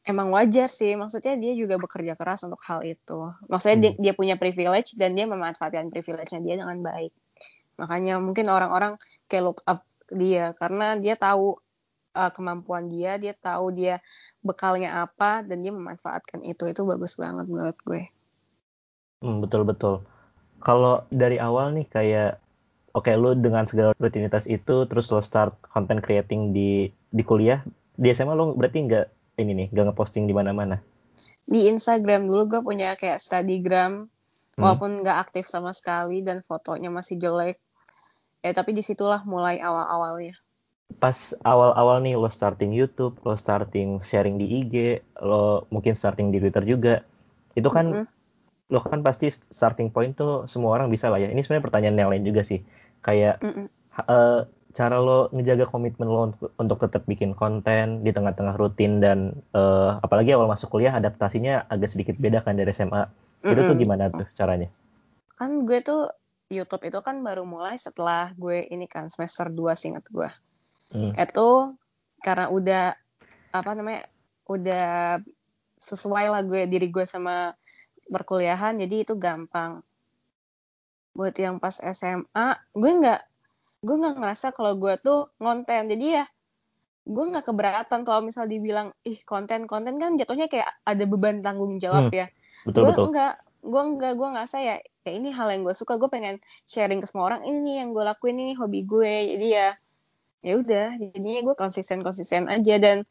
[0.05, 3.85] emang wajar sih maksudnya dia juga bekerja keras untuk hal itu maksudnya hmm.
[3.85, 7.13] dia, dia punya privilege dan dia memanfaatkan privilege-nya dia dengan baik
[7.81, 11.57] makanya mungkin orang-orang kayak look up dia karena dia tahu
[12.15, 13.99] uh, kemampuan dia, dia tahu dia
[14.41, 16.71] bekalnya apa dan dia memanfaatkan itu.
[16.71, 18.03] Itu bagus banget menurut gue.
[19.21, 19.95] Hmm, betul betul.
[20.65, 22.41] Kalau dari awal nih kayak
[22.95, 27.61] oke okay, lu dengan segala rutinitas itu terus lo start content creating di di kuliah,
[27.99, 29.07] di SMA lo berarti nggak
[29.43, 30.79] ini nih, nggak ngeposting di mana-mana?
[31.45, 34.09] Di Instagram dulu gue punya kayak studygram
[34.57, 34.63] hmm.
[34.63, 37.59] walaupun nggak aktif sama sekali dan fotonya masih jelek
[38.45, 40.37] ya tapi di situlah mulai awal-awalnya
[41.01, 46.39] pas awal-awal nih lo starting YouTube lo starting sharing di IG lo mungkin starting di
[46.39, 46.95] Twitter juga
[47.57, 48.07] itu kan mm -hmm.
[48.69, 52.11] lo kan pasti starting point tuh semua orang bisa lah ya ini sebenarnya pertanyaan yang
[52.13, 52.61] lain juga sih
[53.05, 53.69] kayak mm
[54.09, 59.31] uh, cara lo ngejaga komitmen lo untuk, untuk tetap bikin konten di tengah-tengah rutin dan
[59.55, 63.53] uh, apalagi awal masuk kuliah adaptasinya agak sedikit beda kan dari SMA mm -hmm.
[63.55, 64.67] itu tuh gimana tuh caranya
[65.39, 66.11] kan gue tuh
[66.53, 70.31] YouTube itu kan baru mulai setelah gue ini kan semester 2 ingat gue.
[70.93, 71.13] Hmm.
[71.17, 71.75] Itu
[72.21, 72.85] karena udah
[73.55, 74.07] apa namanya
[74.49, 75.21] udah
[75.81, 77.57] sesuai lah gue diri gue sama
[78.09, 79.81] perkuliahan jadi itu gampang.
[81.15, 83.21] Buat yang pas SMA gue nggak
[83.85, 86.25] gue nggak ngerasa kalau gue tuh ngonten jadi ya
[87.05, 91.77] gue nggak keberatan kalau misal dibilang ih konten konten kan jatuhnya kayak ada beban tanggung
[91.77, 92.17] jawab hmm.
[92.17, 92.27] ya.
[92.65, 93.05] Betul, gue betul.
[93.13, 93.33] enggak
[93.65, 97.07] gue enggak gue ngerasa ya ya ini hal yang gue suka gue pengen sharing ke
[97.09, 99.69] semua orang ini yang gue lakuin ini hobi gue jadi ya
[100.45, 103.05] ya udah jadinya gue konsisten konsisten aja dan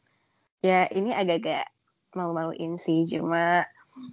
[0.62, 1.70] ya ini agak-agak
[2.14, 3.66] malu-maluin sih cuma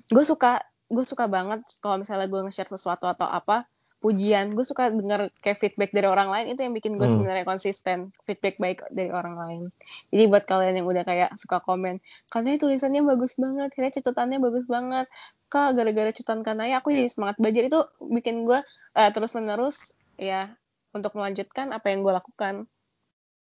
[0.09, 3.65] gue suka gue suka banget kalau misalnya gue nge-share sesuatu atau apa
[4.01, 4.57] pujian.
[4.57, 7.15] Gue suka denger kayak feedback dari orang lain itu yang bikin gue hmm.
[7.15, 8.09] sebenarnya konsisten.
[8.25, 9.61] Feedback baik dari orang lain.
[10.09, 12.01] Jadi buat kalian yang udah kayak suka komen
[12.33, 15.05] karena tulisannya bagus banget karena catatannya bagus banget.
[15.51, 17.63] Kak gara-gara catatan kanaya aku jadi semangat belajar.
[17.69, 18.59] Itu bikin gue
[18.97, 20.51] uh, terus menerus ya
[20.91, 22.65] untuk melanjutkan apa yang gue lakukan.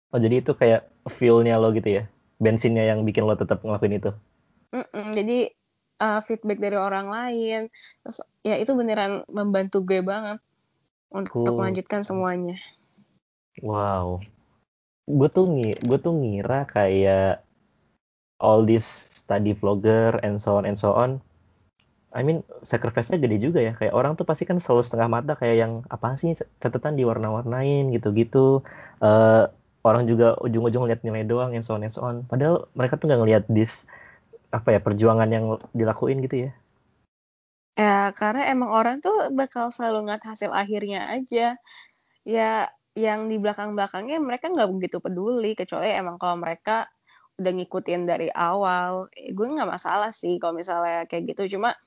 [0.08, 2.04] Oh jadi itu kayak fuelnya lo gitu ya?
[2.40, 4.10] Bensinnya yang bikin lo tetap ngelakuin itu?
[4.72, 5.38] Mm -mm, jadi
[5.98, 7.60] uh, feedback dari orang lain.
[8.02, 10.38] Terus ya itu beneran membantu gue banget
[11.12, 11.58] untuk cool.
[11.58, 12.56] melanjutkan semuanya.
[13.60, 14.22] Wow.
[15.08, 17.42] Gue tuh gue tuh ngira kayak
[18.38, 21.18] all this study vlogger and so on and so on.
[22.08, 23.72] I mean sacrifice-nya gede juga ya.
[23.76, 27.92] Kayak orang tuh pasti kan selalu setengah mata kayak yang apa sih catatan diwarna-warnain?
[27.92, 28.64] gitu-gitu.
[29.02, 29.52] Uh,
[29.84, 32.24] orang juga ujung-ujung lihat nilai doang yang so on and so on.
[32.28, 33.84] Padahal mereka tuh nggak ngelihat this
[34.48, 35.44] apa ya perjuangan yang
[35.76, 36.50] dilakuin gitu ya?
[37.78, 41.54] Ya karena emang orang tuh bakal selalu ngeliat hasil akhirnya aja.
[42.26, 46.90] Ya yang di belakang-belakangnya mereka nggak begitu peduli kecuali emang kalau mereka
[47.38, 49.06] udah ngikutin dari awal.
[49.14, 51.58] Gue nggak masalah sih kalau misalnya kayak gitu.
[51.58, 51.78] Cuma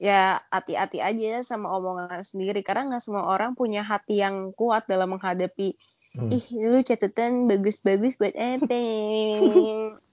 [0.00, 2.64] ya hati-hati aja sama omongan sendiri.
[2.64, 5.76] Karena nggak semua orang punya hati yang kuat dalam menghadapi
[6.16, 6.30] hmm.
[6.32, 8.76] ih lu catatan bagus-bagus buat apa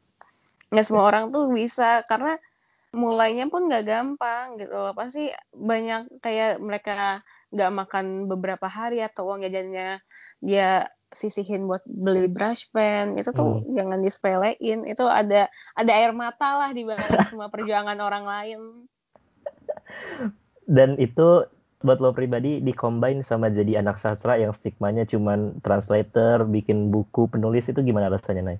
[0.69, 2.38] nggak semua orang tuh bisa karena
[2.89, 7.21] mulainya pun nggak gampang gitu loh pasti banyak kayak mereka
[7.53, 10.01] nggak makan beberapa hari atau uang jajannya
[10.41, 13.73] dia sisihin buat beli brush pen itu tuh hmm.
[13.73, 18.60] jangan disepelein itu ada ada air mata lah di balik semua perjuangan orang lain
[20.69, 26.91] dan itu buat lo pribadi dikombin sama jadi anak sastra yang stigmanya cuman translator, bikin
[26.91, 28.60] buku, penulis itu gimana rasanya, Nay?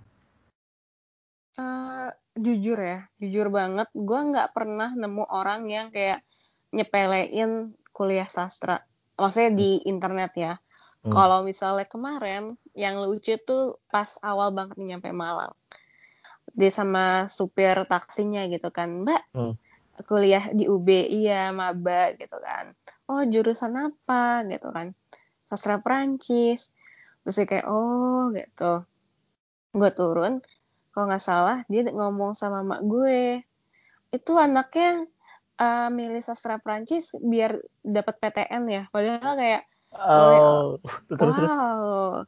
[2.40, 6.24] Jujur ya, jujur banget, gue nggak pernah nemu orang yang kayak
[6.72, 8.80] nyepelein kuliah sastra.
[9.20, 9.92] Maksudnya di hmm.
[9.92, 10.54] internet ya.
[11.04, 11.12] Hmm.
[11.12, 15.52] Kalau misalnya kemarin yang lucu tuh pas awal banget nyampe Malang.
[16.56, 19.24] Dia sama supir taksinya gitu kan, Mbak.
[19.36, 19.54] Hmm
[20.08, 22.72] kuliah di UB iya maba gitu kan
[23.12, 24.96] oh jurusan apa gitu kan
[25.50, 26.72] sastra Perancis
[27.24, 28.86] terus kayak oh gitu
[29.76, 30.40] gue turun
[30.94, 33.46] kalau nggak salah dia ngomong sama mak gue.
[34.10, 35.06] Itu anaknya
[35.60, 38.84] uh, milih sastra Perancis biar dapat PTN ya.
[38.90, 40.80] Padahal kayak oh,
[41.20, 42.26] wow.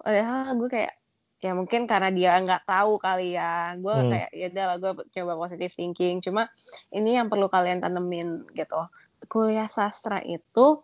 [0.00, 0.94] Padahal gue kayak
[1.40, 3.76] ya mungkin karena dia nggak tahu kali ya.
[3.78, 4.10] Gue hmm.
[4.10, 6.18] kayak ya udah lah gue coba positive thinking.
[6.24, 6.48] Cuma
[6.90, 8.80] ini yang perlu kalian tanemin gitu.
[9.28, 10.80] Kuliah sastra itu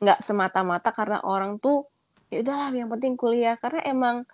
[0.00, 1.84] nggak semata-mata karena orang tuh
[2.32, 3.60] ya udahlah yang penting kuliah.
[3.60, 4.24] Karena emang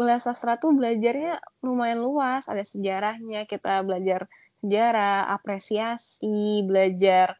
[0.00, 2.48] kuliah sastra tuh belajarnya lumayan luas.
[2.48, 4.24] Ada sejarahnya kita belajar
[4.64, 7.36] sejarah apresiasi belajar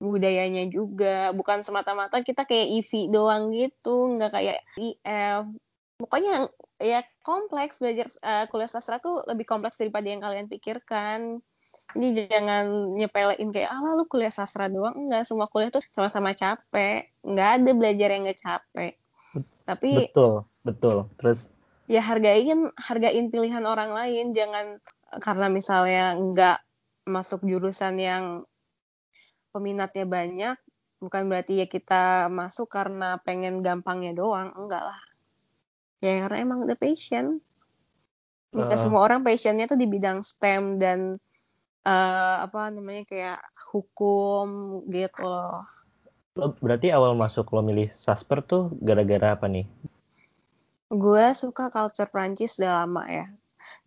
[0.00, 1.28] budayanya juga.
[1.36, 5.44] Bukan semata-mata kita kayak IV doang gitu nggak kayak IF
[5.98, 6.46] pokoknya
[6.78, 11.42] ya kompleks belajar uh, kuliah sastra tuh lebih kompleks daripada yang kalian pikirkan.
[11.88, 14.94] Ini jangan nyepelein kayak ah lu kuliah sastra doang.
[14.94, 17.12] Enggak semua kuliah tuh sama-sama capek.
[17.26, 18.92] Nggak ada belajar yang nggak capek.
[19.66, 20.96] Tapi betul betul.
[21.18, 21.50] Terus
[21.88, 24.36] ya hargain hargain pilihan orang lain.
[24.36, 24.78] Jangan
[25.18, 26.58] karena misalnya nggak
[27.08, 28.24] masuk jurusan yang
[29.50, 30.56] peminatnya banyak
[31.00, 34.52] bukan berarti ya kita masuk karena pengen gampangnya doang.
[34.54, 35.00] Enggak lah.
[36.04, 37.40] Ya karena emang udah passion.
[38.52, 41.16] Nggak uh, semua orang passionnya tuh di bidang STEM dan
[41.88, 43.40] uh, apa namanya kayak
[43.72, 45.64] hukum gitu loh.
[46.38, 49.66] Lo berarti awal masuk lo milih sasper tuh gara-gara apa nih
[50.88, 53.26] gue suka culture Prancis udah lama ya.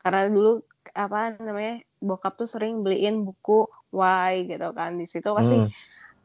[0.01, 0.61] Karena dulu
[0.93, 4.97] apa namanya bokap tuh sering beliin buku Y gitu kan.
[4.97, 5.69] Di situ pasti hmm.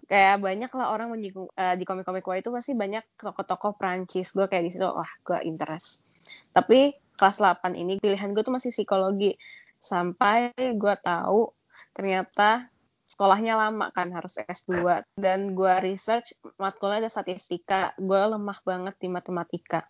[0.06, 4.36] kayak banyak lah orang menyinggung uh, di komik-komik gue itu pasti banyak tokoh-tokoh Prancis.
[4.36, 6.04] Gue kayak di situ wah gue interest.
[6.52, 9.32] Tapi kelas 8 ini pilihan gue tuh masih psikologi.
[9.80, 11.52] Sampai gue tahu
[11.96, 12.68] ternyata
[13.06, 17.96] sekolahnya lama kan harus S2 dan gue research matkulnya ada statistika.
[17.96, 19.88] Gue lemah banget di matematika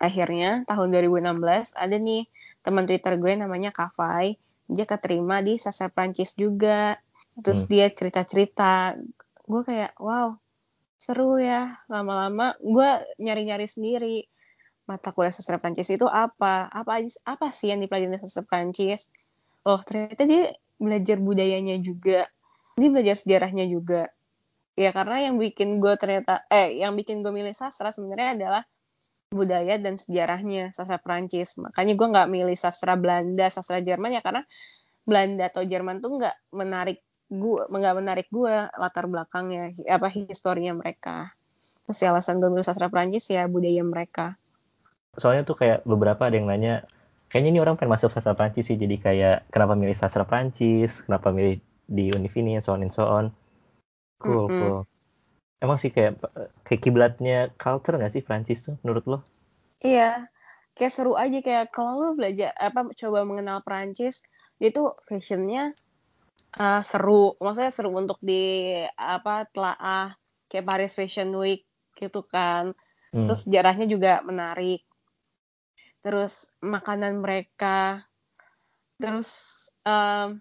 [0.00, 2.24] akhirnya tahun 2016 ada nih
[2.64, 6.94] teman Twitter gue namanya Kafai dia keterima di sastra Prancis juga.
[7.34, 7.70] Terus hmm.
[7.70, 8.94] dia cerita-cerita.
[9.42, 10.38] Gue kayak wow
[10.94, 11.82] seru ya.
[11.90, 14.30] Lama-lama gue nyari-nyari sendiri
[14.86, 16.70] mata kuliah sastra Prancis itu apa?
[16.70, 19.10] Apa apa sih yang dipelajari sastra Prancis?
[19.66, 22.30] Oh ternyata dia belajar budayanya juga.
[22.78, 24.06] Dia belajar sejarahnya juga.
[24.78, 28.62] Ya karena yang bikin gue ternyata eh yang bikin gue milih sastra sebenarnya adalah
[29.30, 34.42] budaya dan sejarahnya sastra Prancis makanya gue nggak milih sastra Belanda sastra Jerman ya karena
[35.06, 36.98] Belanda atau Jerman tuh nggak menarik
[37.30, 41.30] gue nggak menarik gue latar belakangnya apa historinya mereka.
[41.86, 44.34] Terus ya alasan gue milih sastra Prancis ya budaya mereka.
[45.14, 46.82] Soalnya tuh kayak beberapa ada yang nanya
[47.30, 48.74] kayaknya ini orang pengen masuk sastra Prancis sih.
[48.74, 53.06] Jadi kayak kenapa milih sastra Prancis kenapa milih di univ ini so on and so
[53.06, 53.30] on.
[54.18, 54.58] Cool mm -hmm.
[54.58, 54.78] cool
[55.60, 56.20] emang sih kayak
[56.64, 59.18] kayak kiblatnya culture nggak sih Prancis tuh menurut lo?
[59.80, 60.28] Iya
[60.80, 64.24] kayak seru aja kayak kalau lo belajar apa coba mengenal Prancis
[64.56, 65.76] dia tuh fashionnya
[66.56, 67.36] uh, seru.
[67.40, 70.16] Maksudnya seru untuk di apa telaah
[70.48, 71.64] kayak Paris Fashion Week
[71.96, 72.72] gitu kan.
[73.10, 73.26] Hmm.
[73.26, 74.86] terus sejarahnya juga menarik.
[76.00, 78.06] Terus makanan mereka.
[79.00, 79.30] Terus
[79.82, 80.38] um,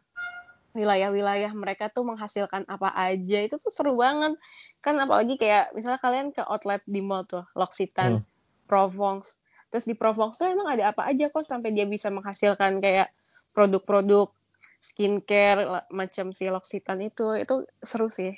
[0.80, 4.39] wilayah-wilayah mereka tuh menghasilkan apa aja itu tuh seru banget.
[4.80, 8.28] Kan apalagi kayak misalnya kalian ke outlet di mall tuh L'Occitane, Hmm.
[8.70, 9.36] Provence
[9.70, 13.13] terus di Provence tuh emang ada apa aja kok sampai dia bisa menghasilkan kayak
[13.54, 14.34] produk-produk
[14.82, 17.38] skincare macam si L'Occitane itu.
[17.38, 18.34] Itu seru sih.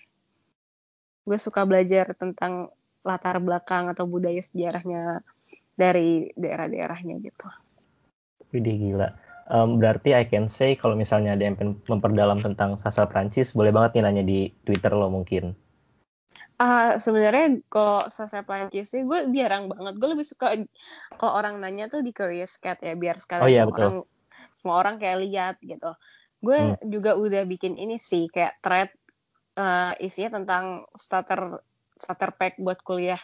[1.24, 5.26] Gue suka belajar tentang latar belakang atau budaya sejarahnya
[5.74, 7.48] dari daerah-daerahnya gitu.
[8.52, 9.10] Widih gila.
[9.52, 14.00] Em, berarti I can say kalau misalnya ada yang memperdalam tentang sastra Prancis, boleh banget
[14.00, 15.52] nih nanya di Twitter lo mungkin.
[16.56, 20.00] Ah, sebenarnya kalau sastra Prancis sih gue jarang banget.
[20.00, 20.56] Gue lebih suka
[21.20, 23.84] kalau orang nanya tuh di Curious Cat ya, biar sekalian Oh iya, semua betul.
[23.84, 23.98] orang
[24.56, 25.92] semua orang kayak lihat gitu.
[26.40, 28.90] Gue juga udah bikin ini sih kayak thread
[29.60, 31.60] eh, isinya tentang starter
[32.00, 33.20] starter pack buat kuliah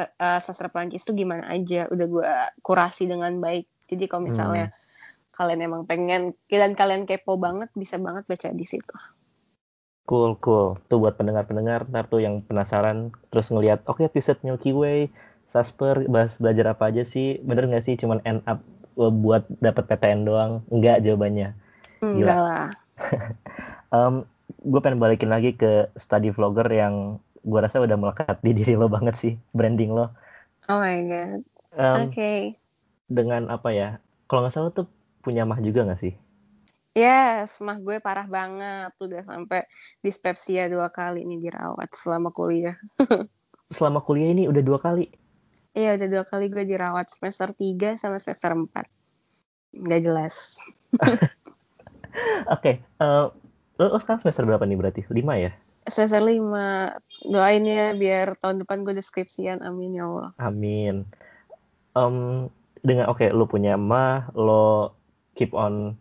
[0.00, 1.90] eh, sastra Prancis tuh gimana aja.
[1.92, 2.24] Udah gue
[2.64, 3.68] kurasi dengan baik.
[3.84, 4.72] Jadi kalau misalnya
[5.38, 8.96] kalian emang pengen dan kalian kepo banget bisa banget baca di situ.
[10.08, 10.80] Cool, cool.
[10.90, 15.12] Tuh buat pendengar-pendengar, ntar tuh yang penasaran, terus ngelihat, oke episode Milky Way,
[15.52, 17.38] Sasper, bahas belajar apa aja sih?
[17.44, 18.58] Bener nggak sih cuman end up
[18.98, 20.64] eh, buat dapat PTN doang?
[20.72, 21.54] Enggak jawabannya.
[22.02, 22.66] Enggak lah.
[23.94, 24.24] Em,
[24.64, 28.88] gue pengen balikin lagi ke study vlogger yang gue rasa udah melekat di diri lo
[28.88, 30.10] banget sih, branding lo.
[30.72, 31.40] Oh my god.
[31.76, 32.32] Em, Oke.
[33.12, 34.00] Dengan apa ya?
[34.24, 34.88] Kalau nggak salah tuh
[35.20, 36.14] punya mah juga nggak sih?
[36.98, 38.90] Yes, mah gue parah banget.
[38.98, 39.62] Udah sampai
[40.02, 42.74] dispepsia dua kali nih dirawat selama kuliah.
[43.68, 45.12] Selama kuliah ini udah dua kali.
[45.76, 49.76] Iya, udah dua kali gue dirawat semester 3 sama semester 4.
[49.76, 50.56] Nggak jelas.
[52.56, 53.24] Oke, eh,
[53.76, 55.00] lo, lo sekarang semester berapa nih berarti?
[55.12, 55.52] Lima ya?
[55.84, 57.30] Semester 5.
[57.30, 59.60] Doain ya biar tahun depan gue deskripsian.
[59.60, 60.30] Amin ya Allah.
[60.40, 61.04] Amin.
[61.92, 62.48] Em,
[62.82, 64.97] dengan oke, lo punya mah, lo
[65.38, 65.94] keep on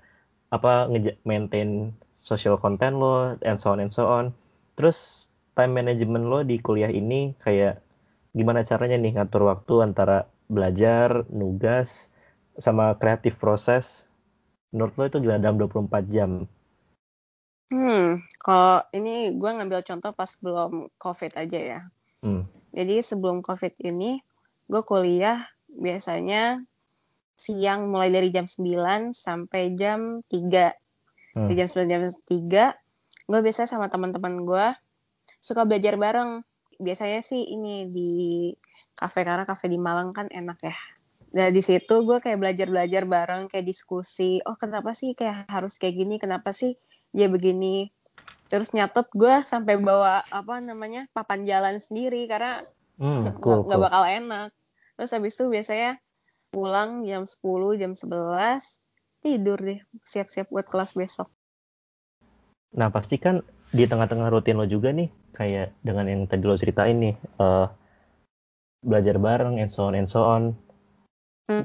[0.50, 0.90] apa
[1.22, 4.34] maintain social content lo, and so on and so on.
[4.74, 7.86] Terus time management lo di kuliah ini kayak
[8.34, 12.10] gimana caranya nih ngatur waktu antara belajar, nugas,
[12.58, 14.10] sama kreatif proses?
[14.74, 16.50] Menurut lo itu gimana dalam 24 jam?
[17.68, 21.82] Hmm, kalau ini gue ngambil contoh pas belum COVID aja ya.
[22.24, 22.48] Hmm.
[22.72, 24.24] Jadi sebelum COVID ini,
[24.72, 26.60] gue kuliah biasanya
[27.38, 30.74] siang mulai dari jam 9 sampai jam 3.
[31.38, 31.48] Hmm.
[31.48, 32.74] Di jam 9 jam 3,
[33.30, 34.68] gue biasanya sama teman-teman gue
[35.38, 36.42] suka belajar bareng.
[36.82, 38.12] Biasanya sih ini di
[38.98, 40.76] kafe karena kafe di Malang kan enak ya.
[41.38, 44.42] Nah di situ gue kayak belajar-belajar bareng, kayak diskusi.
[44.50, 46.18] Oh kenapa sih kayak harus kayak gini?
[46.18, 46.74] Kenapa sih
[47.14, 47.94] dia begini?
[48.50, 52.66] Terus nyatet gue sampai bawa apa namanya papan jalan sendiri karena
[52.98, 53.86] Hmm, cool, nggak cool.
[53.86, 54.50] bakal enak.
[54.98, 56.02] Terus habis itu biasanya
[56.54, 58.82] pulang jam 10, jam 11,
[59.24, 61.28] tidur deh, siap-siap buat kelas besok.
[62.78, 66.98] Nah, pasti kan di tengah-tengah rutin lo juga nih, kayak dengan yang tadi lo ceritain
[67.00, 67.68] nih, eh,
[68.86, 70.44] belajar bareng, and so on, and so on.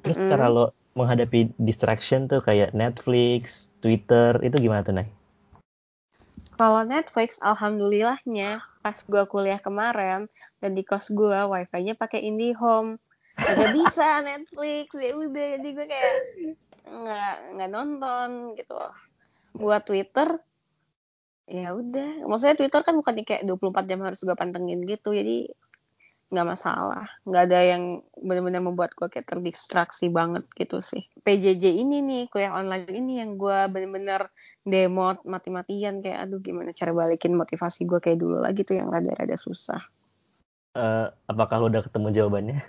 [0.02, 0.26] Terus Mm-mm.
[0.26, 5.08] cara lo menghadapi distraction tuh kayak Netflix, Twitter, itu gimana tuh, Nay?
[6.60, 13.00] Kalau Netflix, alhamdulillahnya pas gua kuliah kemarin dan di kos gua wifi-nya pakai IndiHome.
[13.38, 16.14] Gak bisa Netflix, ya udah jadi gue kayak
[16.82, 18.76] nggak nggak nonton gitu.
[19.56, 20.36] Buat Twitter,
[21.48, 22.28] ya udah.
[22.28, 25.48] Maksudnya Twitter kan bukan kayak 24 jam harus gue pantengin gitu, jadi
[26.32, 27.04] nggak masalah.
[27.28, 27.82] Nggak ada yang
[28.16, 31.04] benar-benar membuat gue kayak terdistraksi banget gitu sih.
[31.24, 34.32] PJJ ini nih, kuliah online ini yang gue bener-bener
[34.64, 39.36] demot mati-matian kayak aduh gimana cara balikin motivasi gue kayak dulu lagi tuh yang rada-rada
[39.36, 39.80] susah.
[40.72, 42.60] Eh, apakah lo udah ketemu jawabannya?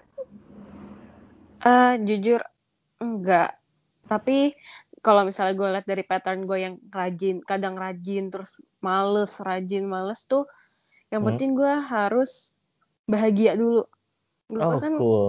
[1.63, 2.41] Eh jujur
[2.99, 3.55] enggak.
[4.07, 4.51] Tapi
[5.03, 10.23] kalau misalnya gue lihat dari pattern gue yang rajin, kadang rajin terus males, rajin males
[10.27, 10.47] tuh
[11.11, 11.35] yang Hmm.
[11.35, 12.51] penting gue harus
[13.07, 13.83] bahagia dulu.
[14.51, 15.27] Gue Oh, kan cool.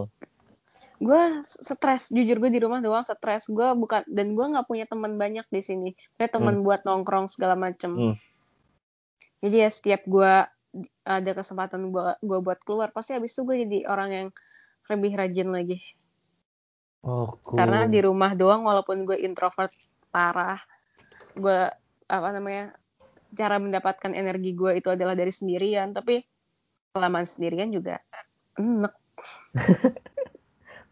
[1.05, 5.19] gue stres jujur gue di rumah doang stres gue bukan dan gue nggak punya teman
[5.21, 8.17] banyak di sini kayak teman buat nongkrong segala macem Hmm.
[9.43, 10.33] jadi ya setiap gue
[11.05, 14.29] ada kesempatan gue gue buat keluar pasti habis itu gue jadi orang yang
[14.89, 15.83] lebih rajin lagi
[17.05, 17.61] Oh, cool.
[17.61, 19.71] karena di rumah doang walaupun gue introvert
[20.09, 20.57] parah
[21.37, 21.69] gue
[22.09, 22.73] apa namanya
[23.35, 26.25] cara mendapatkan energi gue itu adalah dari sendirian tapi
[26.97, 28.01] kelamaan sendirian juga
[28.57, 28.95] enak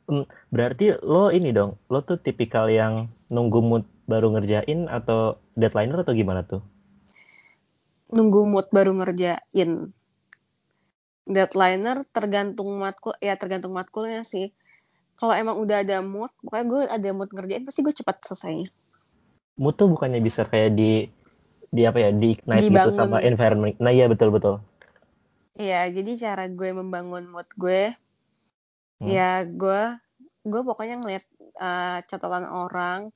[0.02, 6.02] Hmm, Berarti lo ini dong, lo tuh tipikal yang nunggu mood baru ngerjain atau deadlineer
[6.02, 6.60] atau gimana tuh?
[8.12, 9.70] nunggu mood baru ngerjain
[11.24, 14.52] deadlineer tergantung matkul ya tergantung matkulnya sih
[15.18, 18.68] kalau emang udah ada mood pokoknya gue ada mood ngerjain pasti gue cepat selesainya
[19.60, 21.04] Mood tuh bukannya bisa kayak di
[21.68, 22.96] di apa ya di night gitu Dibangun.
[22.96, 24.64] sama environment nah iya betul betul
[25.52, 27.92] Iya, jadi cara gue membangun mood gue,
[29.02, 29.10] Hmm.
[29.10, 29.82] ya gue,
[30.48, 31.24] gue pokoknya ngeliat
[31.60, 33.12] uh, catatan orang,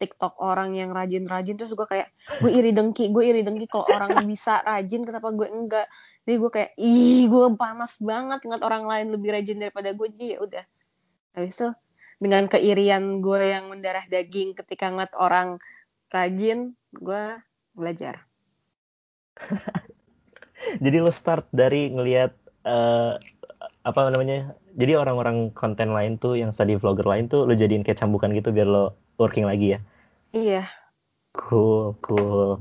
[0.00, 2.08] TikTok orang yang rajin-rajin, terus gue kayak,
[2.40, 5.86] gue iri dengki, gue iri dengki kalau orang bisa rajin, kenapa gue enggak?
[6.24, 10.26] Jadi gue kayak, ih, gue panas banget ngeliat orang lain lebih rajin daripada gue, jadi
[10.34, 10.64] ya udah.
[11.34, 11.68] Habis itu,
[12.22, 15.48] dengan keirian gue yang mendarah daging ketika ngeliat orang
[16.14, 17.24] rajin, gue
[17.78, 18.14] belajar.
[20.84, 22.32] jadi lo start dari ngelihat
[22.64, 23.12] eh,
[23.84, 28.00] apa namanya jadi orang-orang konten lain tuh yang study vlogger lain tuh lo jadiin kayak
[28.00, 28.84] cambukan gitu biar lo
[29.20, 29.80] working lagi ya?
[30.34, 30.66] Iya,
[31.38, 32.58] cool cool.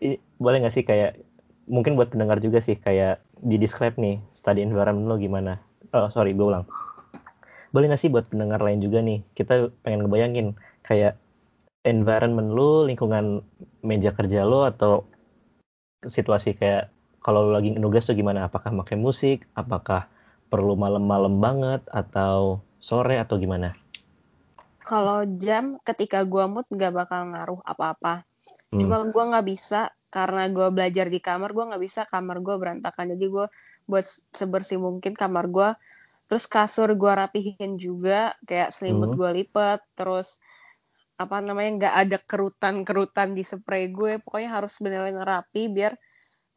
[0.00, 1.20] I- boleh nggak sih kayak
[1.70, 5.52] mungkin buat pendengar juga sih kayak di describe nih study environment lo gimana?
[5.94, 6.64] Oh sorry gue ulang
[7.70, 10.46] boleh nggak sih buat pendengar lain juga nih kita pengen ngebayangin
[10.82, 11.18] kayak
[11.86, 13.40] environment lo lingkungan
[13.86, 15.06] meja kerja lo atau
[16.04, 16.90] situasi kayak
[17.22, 20.10] kalau lo lagi nugas tuh gimana apakah pakai musik apakah
[20.50, 23.76] perlu malam-malam banget atau sore atau gimana
[24.90, 28.26] kalau jam ketika gue mood gak bakal ngaruh apa-apa.
[28.74, 28.80] Hmm.
[28.82, 33.14] Cuma gue nggak bisa karena gue belajar di kamar, gue nggak bisa kamar gue berantakan.
[33.14, 33.46] Jadi gue
[33.86, 35.70] buat sebersih mungkin kamar gue.
[36.30, 39.18] Terus kasur gue rapihin juga, kayak selimut Hmm.
[39.18, 39.82] gue lipet.
[39.98, 40.38] Terus
[41.18, 44.22] apa namanya nggak ada kerutan-kerutan di spray gue.
[44.22, 45.98] Pokoknya harus benar-benar rapi biar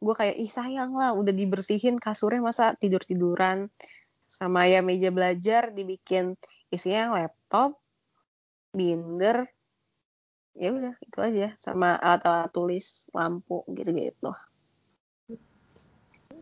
[0.04, 3.72] gue kayak ih sayang lah udah dibersihin kasurnya masa tidur tiduran
[4.28, 6.36] sama ya meja belajar dibikin
[6.68, 7.80] isinya laptop
[8.74, 9.48] binder
[10.58, 14.34] ya udah itu aja sama alat-alat tulis lampu gitu-gitu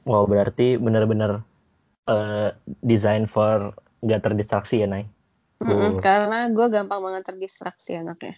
[0.09, 1.45] wow berarti benar-benar
[2.09, 2.51] eh,
[2.83, 5.07] design for nggak terdistraksi ya Nay?
[5.63, 6.03] Cool.
[6.03, 8.35] karena gue gampang banget terdistraksi anaknya.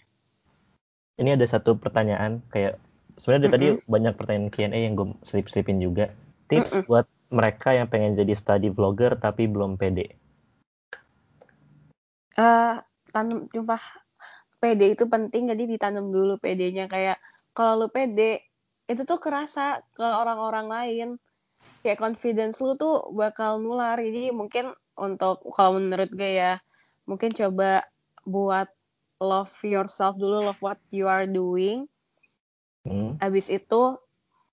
[1.17, 2.77] Ini ada satu pertanyaan kayak
[3.17, 6.13] sebenarnya dari tadi banyak pertanyaan Q&A yang gue selip-selipin juga.
[6.45, 6.85] Tips Mm-mm.
[6.85, 10.13] buat mereka yang pengen jadi study vlogger tapi belum pede.
[12.37, 12.75] Eh
[13.09, 13.81] tanam sumpah
[14.59, 17.17] PD itu penting jadi ditanam dulu PD-nya kayak
[17.55, 18.43] kalau lu pede
[18.85, 21.09] itu tuh kerasa ke orang-orang lain
[21.85, 24.01] kayak confidence lu tuh bakal nular.
[24.01, 26.57] Jadi mungkin untuk kalau menurut gue ya
[27.05, 27.85] mungkin coba
[28.25, 28.65] buat
[29.21, 31.85] love yourself dulu love what you are doing.
[32.85, 33.17] Hmm.
[33.17, 33.97] habis itu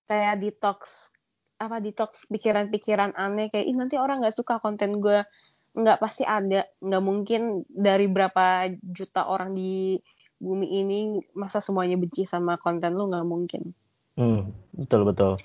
[0.09, 1.13] kayak detox
[1.61, 5.21] apa detox pikiran-pikiran aneh kayak ih nanti orang nggak suka konten gue.
[5.77, 6.65] Nggak pasti ada.
[6.81, 10.01] Nggak mungkin dari berapa juta orang di
[10.41, 10.99] bumi ini
[11.37, 13.77] masa semuanya benci sama konten lu nggak mungkin.
[14.17, 15.37] Hmm, betul betul.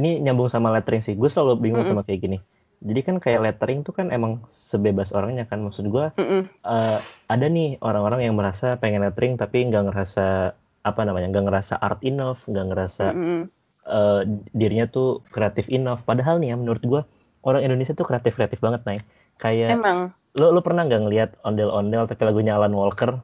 [0.00, 1.12] Ini nyambung sama lettering sih.
[1.12, 2.00] Gue selalu bingung Mm-mm.
[2.00, 2.38] sama kayak gini.
[2.80, 5.60] Jadi kan kayak lettering tuh kan emang sebebas orangnya kan.
[5.60, 6.48] Maksud gue Mm-mm.
[6.48, 6.98] eh,
[7.28, 12.00] ada nih orang-orang yang merasa pengen lettering tapi nggak ngerasa apa namanya, nggak ngerasa art
[12.00, 13.40] enough, nggak ngerasa Mm-mm.
[13.84, 14.20] eh,
[14.56, 16.08] dirinya tuh kreatif enough.
[16.08, 17.02] Padahal nih ya menurut gue
[17.44, 19.00] orang Indonesia tuh kreatif kreatif banget nih.
[19.36, 23.20] Kayak emang lo lo pernah nggak ngelihat ondel-ondel tapi lagunya Alan Walker?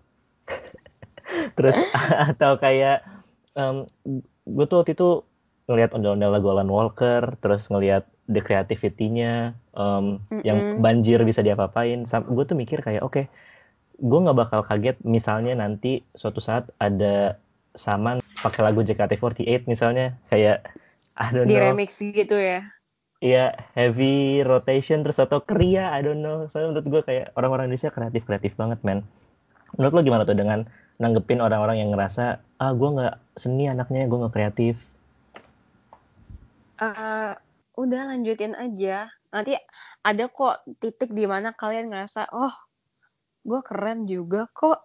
[1.56, 1.80] Terus
[2.36, 3.08] atau kayak
[4.44, 5.24] gue tuh waktu itu
[5.66, 10.82] ngelihat ondel-ondel lagu Alan Walker, terus ngelihat the creativity-nya em, yang Mm-mm.
[10.82, 12.06] banjir bisa diapa-apain.
[12.06, 13.22] Gue tuh mikir kayak oke,
[14.00, 17.38] gue nggak bakal kaget misalnya nanti suatu saat ada
[17.76, 20.64] Saman pakai lagu JKT48 misalnya kayak
[21.16, 22.64] I don't di know, remix gitu ya
[23.20, 26.44] ya heavy rotation terus atau Korea, I don't know.
[26.50, 29.00] Soalnya menurut gue kayak orang-orang Indonesia kreatif kreatif banget men.
[29.76, 30.60] Menurut lo gimana tuh dengan
[31.02, 34.74] nanggepin orang-orang yang ngerasa ah gue nggak seni anaknya, gue nggak kreatif.
[36.76, 37.32] Eh,
[37.80, 39.08] udah lanjutin aja.
[39.32, 39.56] Nanti
[40.04, 42.52] ada kok titik di mana kalian ngerasa oh
[43.44, 44.84] gue keren juga kok.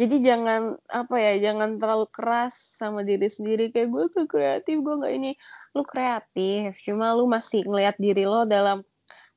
[0.00, 3.68] Jadi jangan apa ya jangan terlalu keras sama diri sendiri.
[3.68, 5.32] Kayak gue tuh kreatif gue nggak ini.
[5.76, 8.80] Lu kreatif cuma lu masih ngelihat diri lo dalam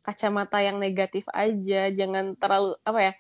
[0.04, 1.92] kacamata yang negatif aja.
[1.92, 3.16] Jangan terlalu apa ya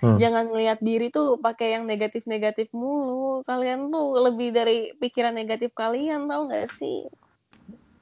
[0.00, 0.16] Hmm.
[0.16, 3.44] jangan ngelihat diri tuh pakai yang negatif-negatif mulu.
[3.44, 7.04] Kalian tuh lebih dari pikiran negatif kalian tau gak sih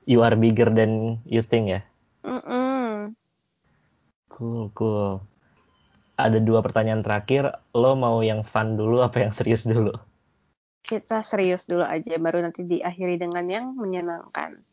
[0.08, 1.80] You are bigger than you think ya.
[2.24, 3.12] Mm-mm.
[4.32, 5.20] Cool, cool.
[6.16, 7.60] Ada dua pertanyaan terakhir.
[7.76, 9.92] Lo mau yang fun dulu apa yang serius dulu?
[10.88, 14.64] kita serius dulu aja baru nanti diakhiri dengan yang menyenangkan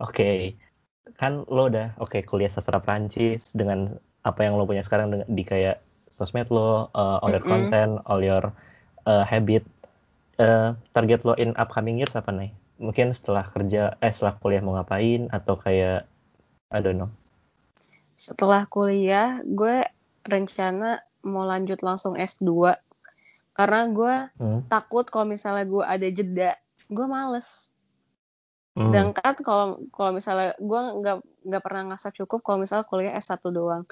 [0.00, 0.56] Oke.
[1.20, 5.84] Kan lo udah oke kuliah sastra Prancis dengan apa yang lo punya sekarang di kayak
[6.08, 8.48] sosmed lo, uh, all your content, all your
[9.04, 9.60] uh, habit.
[10.40, 12.48] Uh, target lo in upcoming years apa nih?
[12.80, 16.08] Mungkin setelah kerja, eh setelah kuliah mau ngapain atau kayak
[16.68, 17.10] I don't know.
[18.14, 19.80] setelah kuliah gue
[20.22, 22.76] rencana mau lanjut langsung S2
[23.50, 24.60] karena gue Hmm.
[24.68, 26.50] takut kalau misalnya gue ada jeda
[26.86, 27.72] gue males
[28.70, 28.92] Hmm.
[28.92, 33.82] sedangkan kalau kalau misalnya gue nggak nggak pernah ngerasa cukup kalau misalnya kuliah S1 doang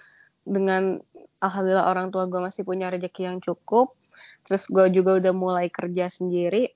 [0.44, 1.00] dengan
[1.40, 3.96] alhamdulillah orang tua gue masih punya rezeki yang cukup
[4.44, 6.68] terus gue juga udah mulai kerja sendiri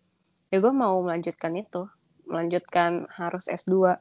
[0.48, 1.84] ya gue mau melanjutkan itu
[2.33, 4.01] melanjutkan harus S2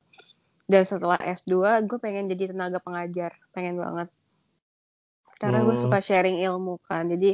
[0.72, 3.32] dan setelah S2 gue pengen jadi tenaga pengajar.
[3.56, 4.08] Pengen banget.
[5.42, 5.84] Karena gue Hmm.
[5.84, 7.04] suka sharing ilmu kan.
[7.14, 7.30] Jadi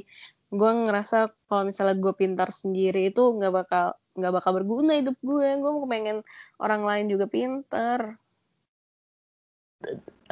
[0.60, 1.18] gue ngerasa
[1.48, 3.86] kalau misalnya gue pintar sendiri itu nggak bakal
[4.18, 6.18] nggak bakal berguna hidup gue gue pengen
[6.64, 8.02] orang lain juga pintar.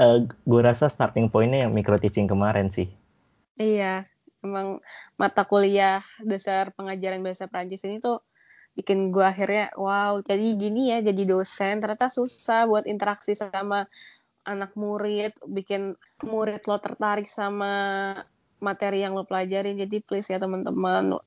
[0.05, 0.17] Eh,
[0.49, 2.87] gue rasa starting pointnya yang micro teaching kemarin sih.
[3.59, 4.05] iya.
[4.45, 4.67] Emang
[5.21, 8.21] mata kuliah dasar pengajaran bahasa Prancis ini tuh
[8.75, 13.87] bikin gue akhirnya wow jadi gini ya jadi dosen ternyata susah buat interaksi sama
[14.45, 17.73] anak murid bikin murid lo tertarik sama
[18.59, 21.17] materi yang lo pelajarin jadi please ya teman-teman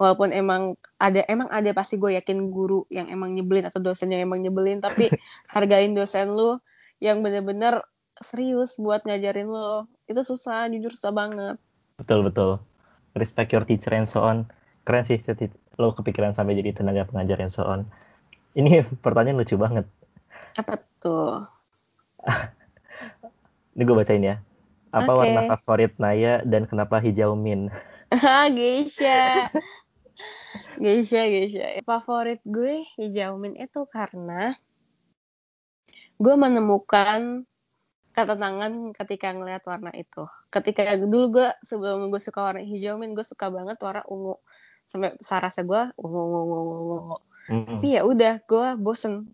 [0.00, 4.24] walaupun emang ada emang ada pasti gue yakin guru yang emang nyebelin atau dosen yang
[4.24, 5.08] emang nyebelin tapi
[5.54, 6.60] hargain dosen lo
[6.98, 7.84] yang bener-bener
[8.20, 11.56] serius buat ngajarin lo itu susah jujur susah banget
[11.98, 12.58] Betul betul.
[13.14, 14.50] Respect your teacher and so on.
[14.82, 15.18] Keren sih
[15.78, 17.86] lo kepikiran sampai jadi tenaga pengajar and so on.
[18.54, 19.86] Ini pertanyaan lucu banget.
[20.54, 21.42] apa tuh
[23.74, 24.36] Ini gue bacain ya.
[24.94, 25.18] Apa Oke.
[25.26, 27.74] warna favorit Naya dan kenapa hijau min?
[28.56, 29.50] Geisha.
[30.78, 31.82] Geisha, Geisha.
[31.82, 34.54] Favorit gue hijau mint itu karena
[36.22, 37.42] gue menemukan
[38.14, 40.30] ketenangan ketika ngeliat warna itu.
[40.54, 44.38] Ketika dulu gue sebelum gue suka warna hijau mint, gue suka banget warna ungu.
[44.94, 47.16] Sampai sarasnya gue ungu, ungu, ungu, ungu, ungu.
[47.50, 47.66] Hmm.
[47.66, 49.26] Tapi ya udah, gue bosen.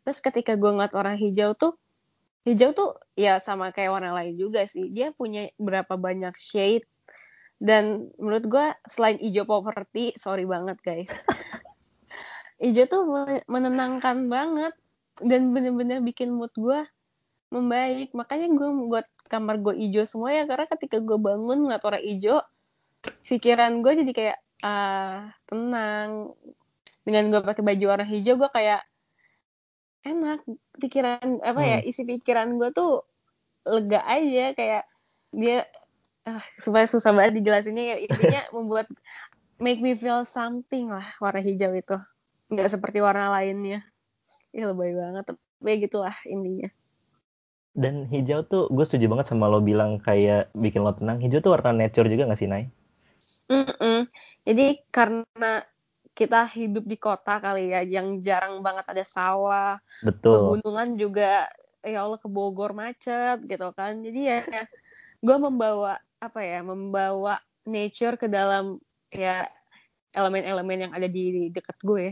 [0.00, 1.76] Terus ketika gue ngeliat warna hijau tuh,
[2.48, 4.88] hijau tuh ya sama kayak warna lain juga sih.
[4.88, 6.88] Dia punya berapa banyak shade.
[7.60, 11.12] Dan menurut gue selain hijau poverty, sorry banget guys.
[12.64, 14.72] hijau tuh me- menenangkan banget.
[15.20, 16.82] Dan bener-bener bikin mood gue
[17.52, 18.16] membaik.
[18.16, 20.48] Makanya gue membuat kamar gue hijau semua ya.
[20.48, 22.42] Karena ketika gue bangun ngeliat warna hijau,
[23.22, 26.34] pikiran gue jadi kayak ah tenang.
[27.06, 28.82] Dengan gue pakai baju warna hijau, gue kayak
[30.02, 30.40] enak
[30.82, 31.88] pikiran apa ya Hmm.
[31.90, 33.06] isi pikiran gue tuh
[33.66, 34.82] lega aja kayak
[35.30, 35.56] dia
[36.28, 38.86] ah, supaya susah banget dijelasinnya ya intinya membuat
[39.62, 41.96] make me feel something lah warna hijau itu
[42.52, 43.80] nggak seperti warna lainnya
[44.56, 46.68] ya lebay banget tapi ya gitulah intinya
[47.82, 51.18] Dan hijau tuh gue setuju banget sama lo bilang kayak bikin lo tenang.
[51.24, 52.64] Hijau tuh warna nature juga gak sih, Nay?
[53.50, 54.06] Mm-mm.
[54.46, 55.62] jadi karena
[56.12, 60.60] kita hidup di kota kali ya yang jarang banget ada sawah Betul.
[60.60, 61.48] pegunungan juga
[61.82, 64.40] ya Allah ke Bogor macet gitu kan jadi ya
[65.18, 68.78] gue membawa apa ya membawa nature ke dalam
[69.08, 69.48] ya
[70.12, 72.06] elemen-elemen yang ada di dekat gue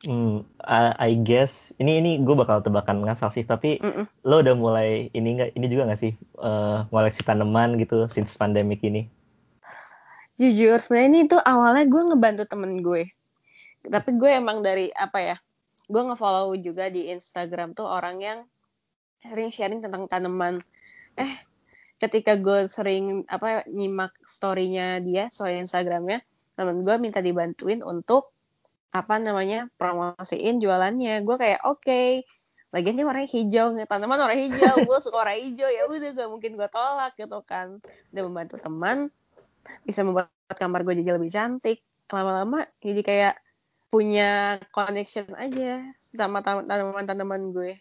[0.00, 4.08] Hmm, I, I guess ini ini gue bakal tebakan ngasal sih, tapi Mm-mm.
[4.24, 8.80] lo udah mulai ini nggak ini juga nggak sih eh ngoleksi tanaman gitu since pandemic
[8.80, 9.12] ini?
[10.40, 13.12] jujur sebenarnya ini tuh awalnya gue ngebantu temen gue
[13.84, 15.36] tapi gue emang dari apa ya
[15.92, 18.38] gue ngefollow juga di Instagram tuh orang yang
[19.20, 20.64] sering sharing tentang tanaman
[21.20, 21.44] eh
[22.00, 26.24] ketika gue sering apa nyimak storynya dia story Instagramnya
[26.56, 28.32] temen gue minta dibantuin untuk
[28.90, 31.22] apa namanya promosiin jualannya.
[31.22, 32.26] Gue kayak oke.
[32.70, 34.86] Lagian dia warnanya hijau tanaman warna hijau.
[34.86, 35.66] Gue suka warna hijau.
[35.66, 37.82] Ya udah gak mungkin gue tolak gitu kan.
[38.14, 39.10] Udah membantu teman
[39.82, 41.82] bisa membuat kamar gue jadi lebih cantik.
[42.10, 43.34] Lama-lama jadi kayak
[43.90, 47.78] punya connection aja sama tanaman-tanaman gue.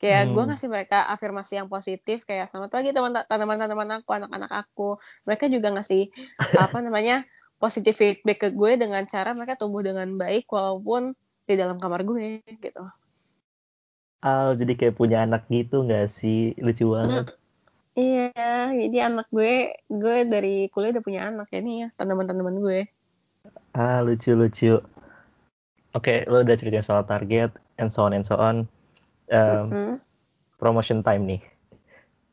[0.00, 0.50] Kayak gue Hmm.
[0.50, 4.98] ngasih mereka afirmasi yang positif kayak selamat pagi teman tanaman-tanaman aku anak-anak aku.
[5.28, 6.10] Mereka juga ngasih
[6.56, 7.22] apa namanya
[7.62, 11.02] positif feedback ke gue dengan cara mereka tumbuh dengan baik walaupun
[11.48, 12.82] di dalam kamar gue gitu
[14.20, 16.52] Al jadi kayak punya anak gitu nggak sih?
[16.64, 17.26] Lucu banget.
[17.98, 18.30] iya
[18.80, 19.52] jadi anak gue
[19.90, 22.80] gue dari kuliah udah punya anak ya nih ya tanaman-tanaman gue
[23.74, 24.82] Ah lucu lucu.
[25.96, 27.50] Oke, lo udah ceritain soal target
[27.80, 28.66] and so on and so on.
[29.30, 29.94] Em, Hmm.
[30.60, 31.42] promotion time nih.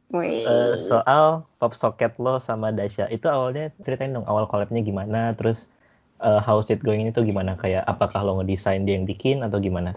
[0.07, 5.67] Eh, soal pop socket lo sama Dasha itu awalnya ceritain dong awal collabnya gimana, terus
[6.23, 7.59] eh, how's it going itu gimana?
[7.59, 9.91] Kayak apakah lo ngedesain dia yang bikin atau gimana?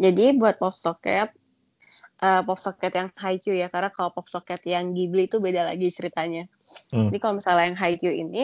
[0.00, 1.36] Jadi buat pop socket,
[2.24, 5.92] eh, pop socket yang Haikyuu ya, karena kalau pop socket yang Ghibli itu beda lagi
[5.92, 6.48] ceritanya.
[6.88, 7.12] Hmm.
[7.12, 8.42] Jadi kalau misalnya yang Haikyuu ini,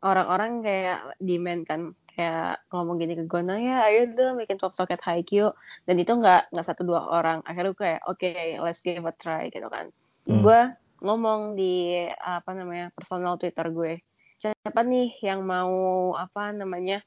[0.00, 1.80] orang-orang kayak demand kan,
[2.18, 5.54] kayak ngomong gini ke gue, nah ya ayo dong bikin pop socket Haikyuu.
[5.86, 7.46] Dan itu nggak nggak satu dua orang.
[7.46, 8.30] Akhirnya gue kayak, oke
[8.66, 9.94] let's give a try gitu kan.
[10.26, 10.42] Hmm.
[10.42, 10.60] Gue
[10.98, 14.02] ngomong di apa namanya personal Twitter gue
[14.38, 17.02] siapa nih yang mau apa namanya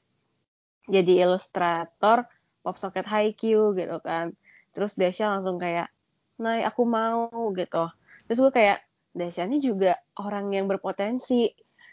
[0.84, 2.28] jadi ilustrator
[2.60, 4.36] pop socket Haikyuu gitu kan
[4.76, 5.88] terus Desha langsung kayak
[6.36, 7.88] nah aku mau gitu
[8.28, 11.52] terus gue kayak Desha ini juga orang yang berpotensi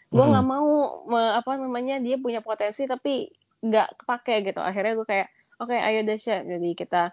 [0.10, 0.54] gue nggak hmm.
[0.58, 0.70] mau
[1.06, 3.30] me, apa namanya dia punya potensi tapi
[3.62, 4.60] nggak kepake gitu.
[4.62, 5.28] Akhirnya gue kayak
[5.62, 7.04] oke okay, ayo Desha jadi kita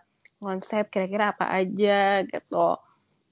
[0.41, 2.81] konsep kira-kira apa aja gitu.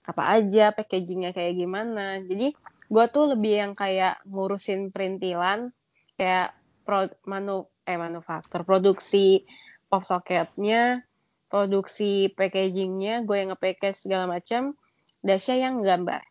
[0.05, 2.21] Apa aja packagingnya kayak gimana.
[2.21, 2.53] Jadi
[2.93, 5.73] gue tuh lebih yang kayak ngurusin perintilan
[6.21, 6.53] kayak
[6.85, 9.45] pro, manu eh manufaktur produksi
[9.89, 11.05] pop socketnya
[11.49, 14.77] produksi packagingnya gue yang nge segala macam
[15.25, 16.25] Dasya yang gambar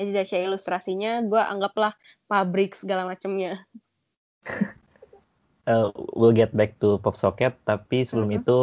[0.00, 1.92] jadi Dasya ilustrasinya gue anggaplah
[2.24, 3.68] pabrik segala macamnya.
[5.68, 8.40] Uh, we'll get back to pop socket tapi sebelum -huh.
[8.40, 8.58] itu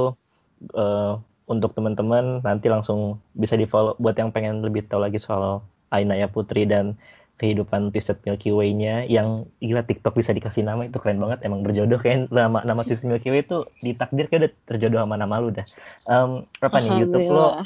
[0.74, 5.62] uh, untuk teman-teman nanti langsung bisa di follow buat yang pengen lebih tahu lagi soal
[5.94, 6.98] Ainaya Putri dan
[7.38, 12.02] kehidupan Twisted Milky Way-nya yang gila TikTok bisa dikasih nama itu keren banget emang berjodoh
[12.02, 15.66] kan nama nama Twisted Milky Way itu ditakdir kayak udah terjodoh sama nama lu dah.
[16.10, 17.62] Um, apa nih YouTube lo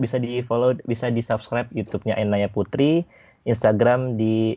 [0.00, 3.04] bisa di follow bisa di subscribe YouTube-nya Ainaya Putri
[3.44, 4.56] Instagram di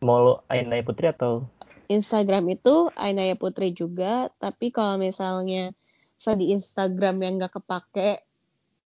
[0.00, 1.44] mau Ainaya Putri atau?
[1.90, 5.74] Instagram itu Ainaya Putri juga tapi kalau misalnya
[6.14, 8.22] so di Instagram yang nggak kepake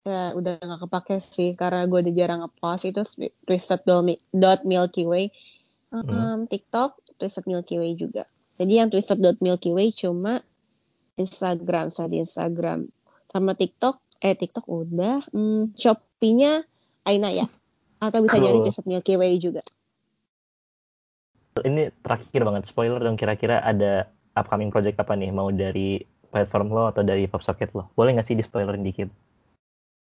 [0.04, 3.02] ya udah nggak kepake sih karena gue udah jarang ngepost itu
[3.46, 3.84] twisted
[4.34, 5.30] dot milky way.
[5.90, 6.40] Um, hmm.
[6.50, 8.26] TikTok twisted milky way juga.
[8.58, 10.42] Jadi yang twisted dot milky way cuma
[11.20, 12.90] Instagram saya di Instagram.
[13.30, 16.64] Sama TikTok eh TikTok udah hmm, Shopee-nya
[17.08, 17.48] Aina ya
[18.00, 19.64] atau bisa jadi milky way juga
[21.64, 24.08] ini terakhir banget spoiler dong kira-kira ada
[24.38, 26.00] upcoming project apa nih mau dari
[26.30, 27.90] platform lo atau dari PopSocket lo?
[27.98, 29.10] Boleh nggak sih di spoilerin dikit?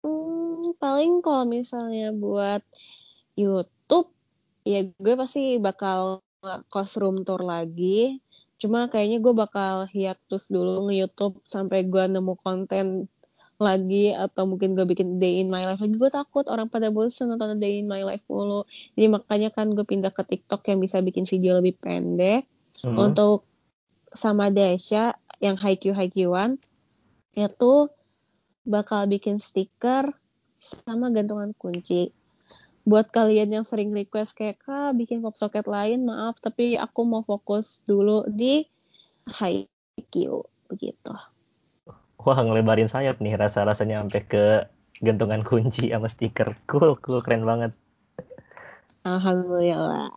[0.02, 2.64] Hmm, paling kalau misalnya buat
[3.36, 4.10] YouTube,
[4.64, 6.24] ya gue pasti bakal
[6.72, 8.18] cost room tour lagi.
[8.56, 13.12] Cuma kayaknya gue bakal hiatus dulu nge-YouTube sampai gue nemu konten
[13.58, 17.30] lagi atau mungkin gue bikin day in my life lagi gue takut orang pada bosan
[17.30, 18.66] nonton day in my life mulu
[18.98, 22.50] jadi makanya kan gue pindah ke TikTok yang bisa bikin video lebih pendek
[22.82, 22.98] hmm.
[22.98, 23.46] untuk
[24.14, 26.58] sama Desha yang Haikyuu Haikyuan
[27.34, 27.90] itu
[28.64, 30.14] bakal bikin stiker
[30.56, 32.14] sama gantungan kunci.
[32.84, 37.24] Buat kalian yang sering request kayak kak bikin pop socket lain, maaf tapi aku mau
[37.24, 38.64] fokus dulu di
[39.28, 41.12] Haikyuu begitu.
[42.24, 44.44] Wah ngelebarin sayap nih rasa-rasanya sampai ke
[45.04, 46.56] gantungan kunci sama stiker.
[46.64, 47.76] Cool, cool, keren banget.
[49.04, 50.08] Alhamdulillah.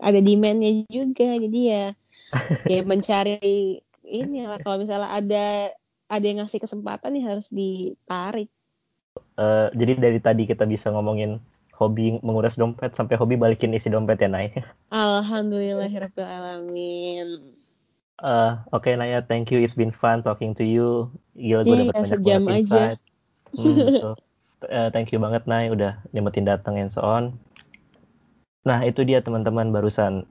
[0.00, 1.92] Ada demandnya juga, jadi ya
[2.64, 3.36] kayak mencari
[4.02, 5.68] ini lah kalau misalnya ada
[6.08, 8.48] ada yang ngasih kesempatan nih harus ditarik.
[9.36, 11.40] Uh, jadi dari tadi kita bisa ngomongin
[11.76, 14.52] hobi menguras dompet sampai hobi balikin isi dompet ya Nay.
[14.92, 17.28] Alhamdulillahirobbilalamin.
[18.22, 19.58] Uh, Oke okay, Naya, thank you.
[19.58, 21.10] It's been fun talking to you.
[21.36, 23.00] Gila gue yeah, dapat banyak banget insight.
[23.52, 24.16] Hmm,
[24.64, 27.36] uh, thank you banget Nay udah nyempetin datang and so on.
[28.64, 30.24] Nah itu dia teman-teman barusan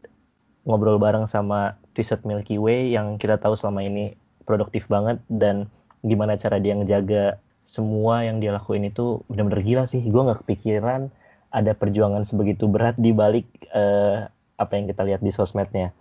[0.65, 4.17] ngobrol bareng sama Twisted Milky Way yang kita tahu selama ini
[4.49, 5.69] produktif banget dan
[6.01, 10.01] gimana cara dia ngejaga semua yang dia lakuin itu benar-benar gila sih.
[10.01, 11.13] Gue nggak kepikiran
[11.51, 13.45] ada perjuangan sebegitu berat di balik
[13.75, 14.25] uh,
[14.57, 15.91] apa yang kita lihat di sosmednya.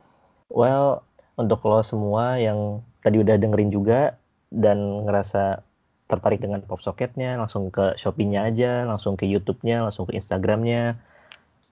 [0.49, 1.05] Well,
[1.37, 4.20] untuk lo semua yang tadi udah dengerin juga
[4.51, 5.63] dan ngerasa
[6.11, 10.99] tertarik dengan pop socketnya, langsung ke Shopee-nya aja, langsung ke YouTube-nya, langsung ke Instagram-nya.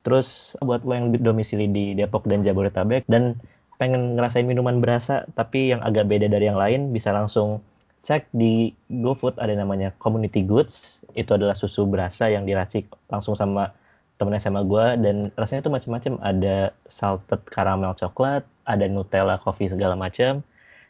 [0.06, 3.34] Terus buat lo yang domisili di Depok dan Jabodetabek dan
[3.82, 7.62] pengen ngerasain minuman berasa tapi yang agak beda dari yang lain bisa langsung
[8.02, 11.02] cek di GoFood ada namanya Community Goods.
[11.18, 13.74] Itu adalah susu berasa yang diracik langsung sama
[14.18, 19.94] temen sama gue dan rasanya itu macam-macam ada salted caramel coklat ada Nutella coffee segala
[19.94, 20.42] macam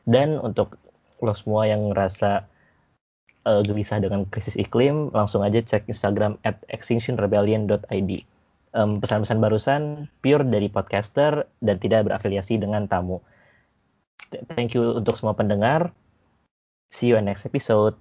[0.08, 0.80] dan untuk
[1.22, 2.46] lo semua yang ngerasa
[3.48, 8.10] uh, gelisah dengan krisis iklim langsung aja cek Instagram at extinctionrebellion.id
[8.76, 9.82] um, pesan-pesan barusan
[10.20, 13.22] pure dari podcaster dan tidak berafiliasi dengan tamu.
[14.52, 15.94] Thank you untuk semua pendengar.
[16.92, 17.96] See you in next episode.